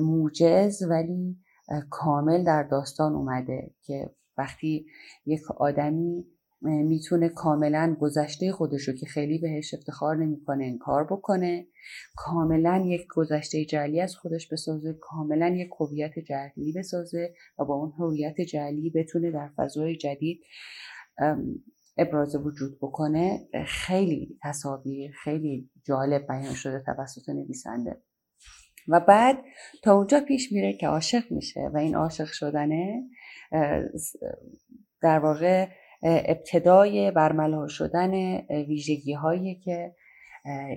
موجز 0.00 0.82
ولی 0.82 1.36
کامل 1.90 2.44
در 2.44 2.62
داستان 2.62 3.12
اومده 3.12 3.70
که 3.82 4.10
وقتی 4.38 4.86
یک 5.26 5.50
آدمی 5.50 6.24
می‌تونه 6.62 7.28
کاملا 7.28 7.96
گذشته 8.00 8.52
خودش 8.52 8.88
رو 8.88 8.94
که 8.94 9.06
خیلی 9.06 9.38
بهش 9.38 9.74
افتخار 9.74 10.16
نمی‌کنه 10.16 10.64
انکار 10.64 11.04
بکنه 11.04 11.66
کاملا 12.16 12.84
یک 12.86 13.06
گذشته 13.16 13.64
جعلی 13.64 14.00
از 14.00 14.16
خودش 14.16 14.48
بسازه 14.48 14.92
کاملا 15.00 15.48
یک 15.48 15.70
هویت 15.80 16.18
جعلی 16.18 16.72
بسازه 16.76 17.34
و 17.58 17.64
با 17.64 17.74
اون 17.74 17.92
هویت 17.98 18.40
جعلی 18.40 18.90
بتونه 18.90 19.30
در 19.30 19.48
فضای 19.56 19.96
جدید 19.96 20.40
ابراز 21.98 22.36
وجود 22.36 22.78
بکنه 22.78 23.48
خیلی 23.66 24.38
تصاویر 24.42 25.12
خیلی 25.24 25.70
جالب 25.86 26.26
بیان 26.26 26.54
شده 26.54 26.82
توسط 26.86 27.28
نویسنده. 27.28 28.02
و 28.88 29.00
بعد 29.00 29.38
تا 29.82 29.94
اونجا 29.96 30.20
پیش 30.20 30.52
میره 30.52 30.72
که 30.72 30.88
عاشق 30.88 31.32
میشه 31.32 31.60
و 31.74 31.76
این 31.76 31.94
عاشق 31.94 32.26
شدنه 32.26 33.02
در 35.02 35.18
واقع 35.18 35.68
ابتدای 36.02 37.10
برملا 37.10 37.66
شدن 37.68 38.36
ویژگی 38.50 39.12
هایی 39.12 39.60
که 39.64 39.94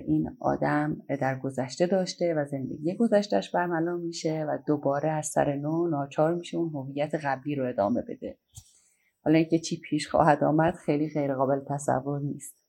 این 0.06 0.36
آدم 0.40 0.96
در 1.20 1.38
گذشته 1.38 1.86
داشته 1.86 2.34
و 2.34 2.44
زندگی 2.44 2.96
گذشتهش 2.96 3.50
برملا 3.50 3.96
میشه 3.96 4.44
و 4.44 4.58
دوباره 4.66 5.10
از 5.10 5.26
سر 5.26 5.56
نو 5.56 5.88
ناچار 5.88 6.34
میشه 6.34 6.56
اون 6.56 6.68
هویت 6.68 7.14
قبلی 7.14 7.54
رو 7.54 7.68
ادامه 7.68 8.02
بده. 8.02 8.38
حالا 9.24 9.38
اینکه 9.38 9.58
چی 9.58 9.80
پیش 9.80 10.08
خواهد 10.08 10.44
آمد 10.44 10.74
خیلی 10.74 11.10
غیر 11.14 11.34
قابل 11.34 11.60
تصور 11.68 12.20
نیست. 12.20 12.62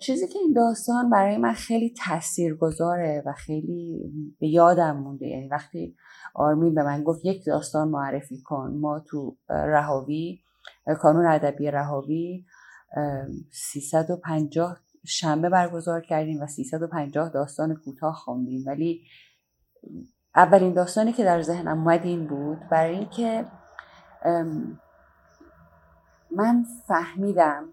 چیزی 0.00 0.28
که 0.28 0.38
این 0.38 0.52
داستان 0.52 1.10
برای 1.10 1.36
من 1.36 1.52
خیلی 1.52 1.94
تأثیر 1.96 2.54
گذاره 2.54 3.22
و 3.26 3.32
خیلی 3.32 4.12
به 4.40 4.48
یادم 4.48 4.96
مونده 4.96 5.26
یعنی 5.26 5.48
وقتی 5.48 5.96
آرمین 6.34 6.74
به 6.74 6.82
من 6.82 7.04
گفت 7.04 7.24
یک 7.24 7.44
داستان 7.46 7.88
معرفی 7.88 8.42
کن 8.42 8.76
ما 8.80 9.00
تو 9.00 9.36
رهاوی 9.48 10.40
کانون 11.00 11.26
ادبی 11.26 11.70
رهاوی 11.70 12.44
350 13.52 14.80
شنبه 15.06 15.48
برگزار 15.48 16.00
کردیم 16.00 16.42
و 16.42 16.46
350 16.46 17.28
داستان 17.28 17.74
کوتاه 17.74 18.14
خوندیم 18.14 18.64
ولی 18.66 19.02
اولین 20.34 20.72
داستانی 20.72 21.12
که 21.12 21.24
در 21.24 21.42
ذهنم 21.42 21.78
اومد 21.78 22.04
این 22.04 22.26
بود 22.26 22.58
برای 22.70 22.96
اینکه 22.96 23.44
من 26.36 26.64
فهمیدم 26.88 27.68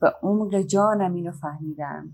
به 0.00 0.14
عمق 0.22 0.60
جانم 0.60 1.14
اینو 1.14 1.32
فهمیدم 1.32 2.12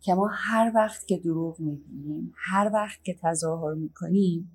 که 0.00 0.14
ما 0.14 0.30
هر 0.32 0.72
وقت 0.74 1.06
که 1.06 1.16
دروغ 1.16 1.60
میگیم 1.60 2.34
هر 2.36 2.70
وقت 2.74 3.04
که 3.04 3.16
تظاهر 3.22 3.74
می‌کنیم 3.74 4.50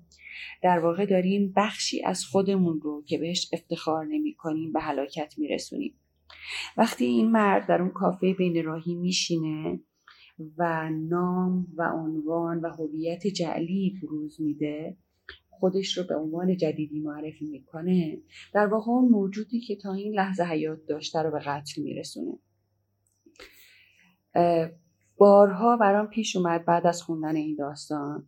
در 0.62 0.78
واقع 0.78 1.06
داریم 1.06 1.52
بخشی 1.56 2.04
از 2.04 2.24
خودمون 2.24 2.80
رو 2.80 3.02
که 3.06 3.18
بهش 3.18 3.50
افتخار 3.52 4.04
نمی 4.04 4.34
کنیم 4.34 4.72
به 4.72 4.80
هلاکت 4.80 5.34
میرسونیم. 5.38 5.94
وقتی 6.76 7.04
این 7.04 7.30
مرد 7.30 7.66
در 7.66 7.82
اون 7.82 7.90
کافه 7.90 8.34
بین 8.34 8.64
راهی 8.64 8.94
میشینه 8.94 9.80
و 10.58 10.90
نام 10.90 11.66
و 11.76 11.82
عنوان 11.82 12.60
و 12.60 12.68
هویت 12.68 13.26
جعلی 13.26 14.00
بروز 14.02 14.40
میده 14.40 14.96
خودش 15.60 15.98
رو 15.98 16.04
به 16.04 16.16
عنوان 16.16 16.56
جدیدی 16.56 17.00
معرفی 17.00 17.46
می‌کنه. 17.46 18.18
در 18.54 18.66
واقع 18.66 18.90
اون 18.90 19.08
موجودی 19.08 19.60
که 19.60 19.76
تا 19.76 19.94
این 19.94 20.14
لحظه 20.14 20.44
حیات 20.44 20.86
داشته 20.88 21.18
رو 21.18 21.30
به 21.30 21.38
قتل 21.38 21.82
میرسونه. 21.82 22.38
بارها 25.16 25.76
برام 25.76 26.06
پیش 26.06 26.36
اومد 26.36 26.64
بعد 26.64 26.86
از 26.86 27.02
خوندن 27.02 27.36
این 27.36 27.56
داستان 27.56 28.26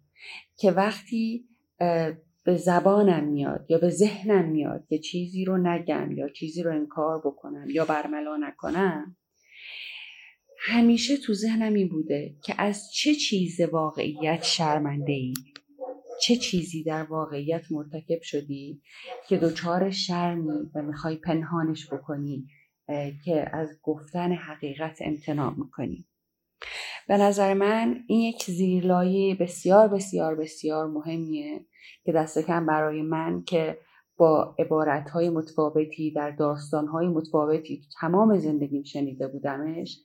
که 0.56 0.70
وقتی 0.70 1.44
به 2.44 2.56
زبانم 2.56 3.24
میاد 3.24 3.66
یا 3.68 3.78
به 3.78 3.90
ذهنم 3.90 4.48
میاد 4.48 4.86
که 4.88 4.98
چیزی 4.98 5.44
رو 5.44 5.58
نگم 5.58 6.12
یا 6.12 6.28
چیزی 6.28 6.62
رو 6.62 6.70
انکار 6.70 7.18
بکنم 7.18 7.66
یا 7.70 7.84
برملا 7.84 8.36
نکنم 8.36 9.16
همیشه 10.58 11.16
تو 11.16 11.34
ذهنم 11.34 11.74
این 11.74 11.88
بوده 11.88 12.36
که 12.44 12.54
از 12.58 12.92
چه 12.92 13.14
چیز 13.14 13.60
واقعیت 13.60 14.42
شرمنده 14.42 15.12
ای 15.12 15.34
چه 16.22 16.36
چیزی 16.36 16.82
در 16.82 17.02
واقعیت 17.02 17.72
مرتکب 17.72 18.22
شدی 18.22 18.82
که 19.28 19.36
دچار 19.36 19.90
شرمی 19.90 20.70
و 20.74 20.82
می‌خوای 20.82 21.16
پنهانش 21.16 21.92
بکنی 21.92 22.46
که 23.24 23.46
از 23.52 23.78
گفتن 23.82 24.32
حقیقت 24.32 24.98
امتناع 25.00 25.54
می‌کنی؟ 25.56 26.06
به 27.08 27.16
نظر 27.16 27.54
من 27.54 28.04
این 28.06 28.20
یک 28.20 28.44
زیرلایه 28.44 29.34
بسیار 29.34 29.88
بسیار 29.88 30.34
بسیار 30.34 30.86
مهمیه 30.86 31.66
که 32.04 32.12
دست 32.12 32.38
کم 32.38 32.66
برای 32.66 33.02
من 33.02 33.42
که 33.42 33.78
با 34.16 34.54
عبارتهای 34.58 35.30
متفاوتی 35.30 36.10
در 36.10 36.30
داستانهای 36.30 37.08
متفاوتی 37.08 37.82
تمام 38.00 38.38
زندگیم 38.38 38.82
شنیده 38.82 39.28
بودمش 39.28 39.98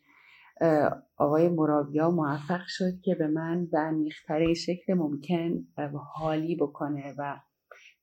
آقای 1.17 1.49
مراویا 1.49 2.11
موفق 2.11 2.61
شد 2.67 3.01
که 3.03 3.15
به 3.15 3.27
من 3.27 3.65
به 3.65 3.77
عمیقترین 3.77 4.53
شکل 4.53 4.93
ممکن 4.93 5.67
حالی 6.15 6.55
بکنه 6.55 7.13
و 7.17 7.35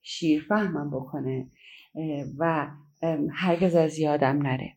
شیرفهمم 0.03 0.91
بکنه 0.91 1.51
و 2.39 2.71
هرگز 3.33 3.75
از 3.75 3.99
یادم 3.99 4.43
نره. 4.43 4.73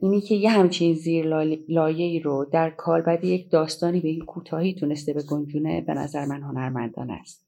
اینی 0.00 0.20
که 0.20 0.34
یه 0.34 0.50
همچین 0.50 0.94
زیر 0.94 1.26
لایه 1.68 2.22
رو 2.22 2.46
در 2.52 2.70
کالبد 2.70 3.24
یک 3.24 3.50
داستانی 3.50 4.00
به 4.00 4.08
این 4.08 4.24
کوتاهی 4.24 4.74
تونسته 4.74 5.12
به 5.12 5.22
گنجونه 5.22 5.80
به 5.80 5.94
نظر 5.94 6.26
من 6.26 6.42
هنرمندانه 6.42 7.12
است. 7.12 7.46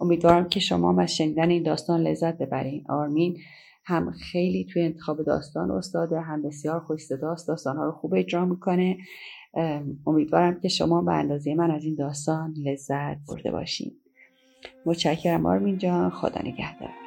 امیدوارم 0.00 0.48
که 0.48 0.60
شما 0.60 1.02
از 1.02 1.16
شنیدن 1.16 1.50
این 1.50 1.62
داستان 1.62 2.00
لذت 2.00 2.38
ببرین. 2.38 2.84
آرمین 2.88 3.38
هم 3.86 4.10
خیلی 4.10 4.64
توی 4.64 4.82
انتخاب 4.82 5.22
داستان 5.22 5.70
استاده 5.70 6.20
هم 6.20 6.42
بسیار 6.42 6.80
خوش 6.80 7.00
صداست 7.00 7.48
داستانها 7.48 7.84
رو 7.84 7.92
خوب 7.92 8.14
اجرا 8.14 8.44
می‌کنه. 8.44 8.98
امیدوارم 10.06 10.60
که 10.60 10.68
شما 10.68 11.02
به 11.02 11.12
اندازه 11.12 11.54
من 11.54 11.70
از 11.70 11.84
این 11.84 11.94
داستان 11.94 12.54
لذت 12.56 13.16
برده 13.28 13.50
باشین. 13.50 13.92
متشکرم 14.86 15.46
آرمین 15.46 15.78
جان 15.78 16.10
خدا 16.10 16.40
نگهدار. 16.40 17.03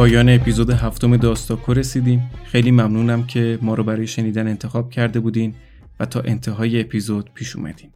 پایان 0.00 0.28
اپیزود 0.28 0.70
هفتم 0.70 1.16
داستاکو 1.16 1.74
رسیدیم. 1.74 2.30
خیلی 2.44 2.70
ممنونم 2.70 3.26
که 3.26 3.58
ما 3.62 3.74
رو 3.74 3.84
برای 3.84 4.06
شنیدن 4.06 4.48
انتخاب 4.48 4.90
کرده 4.90 5.20
بودین 5.20 5.54
و 6.00 6.06
تا 6.06 6.20
انتهای 6.20 6.80
اپیزود 6.80 7.30
پیش 7.34 7.56
اومدیم 7.56 7.92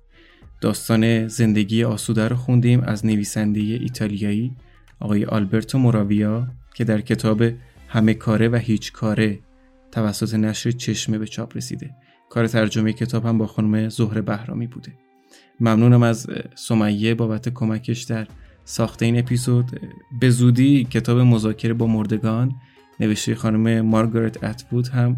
داستان 0.60 1.28
زندگی 1.28 1.84
آسوده 1.84 2.28
رو 2.28 2.36
خوندیم 2.36 2.80
از 2.80 3.06
نویسنده 3.06 3.60
ایتالیایی 3.60 4.56
آقای 5.00 5.24
آلبرتو 5.24 5.78
موراویا 5.78 6.46
که 6.74 6.84
در 6.84 7.00
کتاب 7.00 7.42
همه 7.88 8.14
کاره 8.14 8.48
و 8.48 8.56
هیچ 8.56 8.92
کاره 8.92 9.38
توسط 9.92 10.34
نشر 10.34 10.70
چشمه 10.70 11.18
به 11.18 11.26
چاپ 11.26 11.56
رسیده. 11.56 11.90
کار 12.30 12.46
ترجمه 12.46 12.92
کتاب 12.92 13.26
هم 13.26 13.38
با 13.38 13.46
خانم 13.46 13.88
زهره 13.88 14.20
بهرامی 14.20 14.66
بوده. 14.66 14.92
ممنونم 15.60 16.02
از 16.02 16.26
سمیه 16.54 17.14
بابت 17.14 17.48
کمکش 17.48 18.02
در 18.02 18.26
ساخته 18.64 19.04
این 19.04 19.18
اپیزود. 19.18 19.80
به 20.20 20.30
زودی 20.30 20.84
کتاب 20.84 21.18
مذاکره 21.18 21.74
با 21.74 21.86
مردگان 21.86 22.52
نوشته 23.00 23.34
خانم 23.34 23.80
مارگارت 23.80 24.44
اتوود 24.44 24.88
هم 24.88 25.16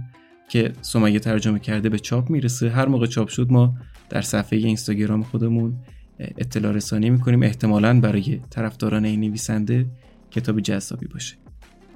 که 0.48 0.72
سمیه 0.82 1.18
ترجمه 1.18 1.58
کرده 1.58 1.88
به 1.88 1.98
چاپ 1.98 2.30
می‌رسه. 2.30 2.70
هر 2.70 2.86
موقع 2.86 3.06
چاپ 3.06 3.28
شد 3.28 3.52
ما 3.52 3.74
در 4.08 4.22
صفحه 4.22 4.58
اینستاگرام 4.58 5.22
خودمون 5.22 5.76
اطلاع 6.18 6.72
رسانی 6.72 7.10
می‌کنیم. 7.10 7.42
احتمالا 7.42 8.00
برای 8.00 8.40
طرفداران 8.50 9.04
این 9.04 9.20
نویسنده 9.20 9.86
کتاب 10.30 10.60
جذابی 10.60 11.06
باشه. 11.06 11.36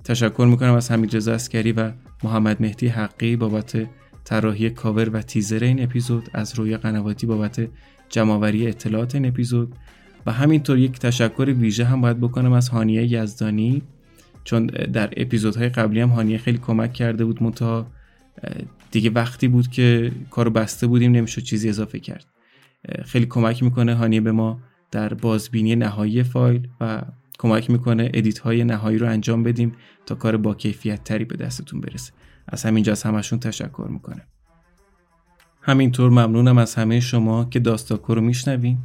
تشکر 0.05 0.46
می‌کنم 0.51 0.74
از 0.74 0.90
حمید 0.90 1.16
رضا 1.16 1.32
اسکری 1.32 1.72
و 1.72 1.92
محمد 2.24 2.62
مهدی 2.62 2.88
حقی 2.88 3.36
بابت 3.36 3.86
طراحی 4.24 4.70
کاور 4.70 5.11
و 5.11 5.22
تیزر 5.22 5.64
این 5.64 5.82
اپیزود 5.82 6.28
از 6.34 6.59
روی 6.59 6.76
قنواتی 6.76 7.26
بابت 7.26 7.68
جمعآوری 8.09 8.66
اطلاعات 8.66 9.14
این 9.14 9.26
اپیزود. 9.26 9.74
و 10.26 10.32
همینطور 10.32 10.78
یک 10.78 10.98
تشکر 10.98 11.54
ویژه 11.58 11.84
هم 11.84 12.00
باید 12.00 12.20
بکنم 12.20 12.52
از 12.52 12.68
هانیه 12.68 13.12
یزدانی 13.12 13.82
چون 14.44 14.66
در 14.66 15.12
اپیزودهای 15.16 15.68
قبلی 15.68 16.00
هم 16.00 16.08
هانیه 16.08 16.38
خیلی 16.38 16.58
کمک 16.58 16.92
کرده 16.92 17.24
بود 17.24 17.42
منتها 17.42 17.86
دیگه 18.90 19.10
وقتی 19.10 19.48
بود 19.48 19.68
که 19.68 20.12
کارو 20.30 20.50
بسته 20.50 20.86
بودیم 20.86 21.12
نمی‌شد 21.12 21.42
چیزی 21.42 21.68
اضافه 21.68 21.98
کرد. 21.98 22.26
خیلی 23.04 23.26
کمک 23.26 23.62
می‌کنه 23.62 23.94
هانیه 23.94 24.20
به 24.20 24.32
ما 24.32 24.60
در 24.90 25.14
بازبینی 25.14 25.76
نهایی 25.76 26.22
فایل 26.22 26.68
و 26.80 27.02
کمک 27.38 27.70
می‌کنه 27.70 28.10
ادیت 28.14 28.38
های 28.38 28.64
نهایی 28.64 28.98
رو 28.98 29.08
انجام 29.08 29.42
بدیم 29.42 29.72
تا 30.06 30.14
کار 30.14 30.36
با 30.36 30.54
کیفیت 30.54 31.04
تری 31.04 31.24
به 31.24 31.36
دستتون 31.36 31.80
برسه. 31.80 32.12
از 32.48 32.64
همینجا 32.64 32.92
از 32.92 33.02
همشون 33.02 33.38
تشکر 33.38 33.86
می‌کنه 33.90 34.26
همینطور 35.62 36.10
ممنونم 36.10 36.58
از 36.58 36.74
همه 36.74 37.00
شما 37.00 37.44
که 37.44 37.60
داستاکو 37.60 38.14
رو 38.14 38.20
میشنوین. 38.20 38.78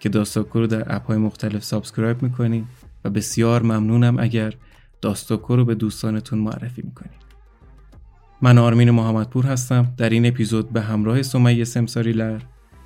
که 0.00 0.08
داستاکو 0.08 0.58
رو 0.60 0.66
در 0.66 0.96
app 0.96 1.06
های 1.06 1.18
مختلف 1.18 1.64
subscribe 1.64 2.22
می‌کنین 2.22 2.66
و 3.04 3.10
بسیار 3.10 3.62
ممنونم 3.62 4.18
اگر 4.18 4.54
داستاکو 5.00 5.56
رو 5.56 5.64
به 5.64 5.74
دوستانتون 5.74 6.38
معرفی 6.38 6.82
می‌کنین. 6.82 7.12
من 8.42 8.58
آرمین 8.58 8.90
محمدپور 8.90 9.46
هستم. 9.46 9.94
در 9.96 10.10
این 10.10 10.26
اپیزود 10.26 10.70
به 10.70 10.80
همراه 10.80 11.22
سمیه 11.22 11.64
سمساریلر 11.64 12.40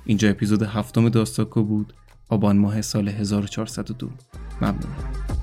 اینجا 0.05 0.29
اپیزود 0.29 0.63
هفتم 0.63 1.09
داستاکو 1.09 1.63
بود. 1.63 1.93
آبان 2.29 2.57
ماه 2.57 2.81
سال 2.81 3.07
1402 3.07 4.09
ممنونم. 4.61 5.34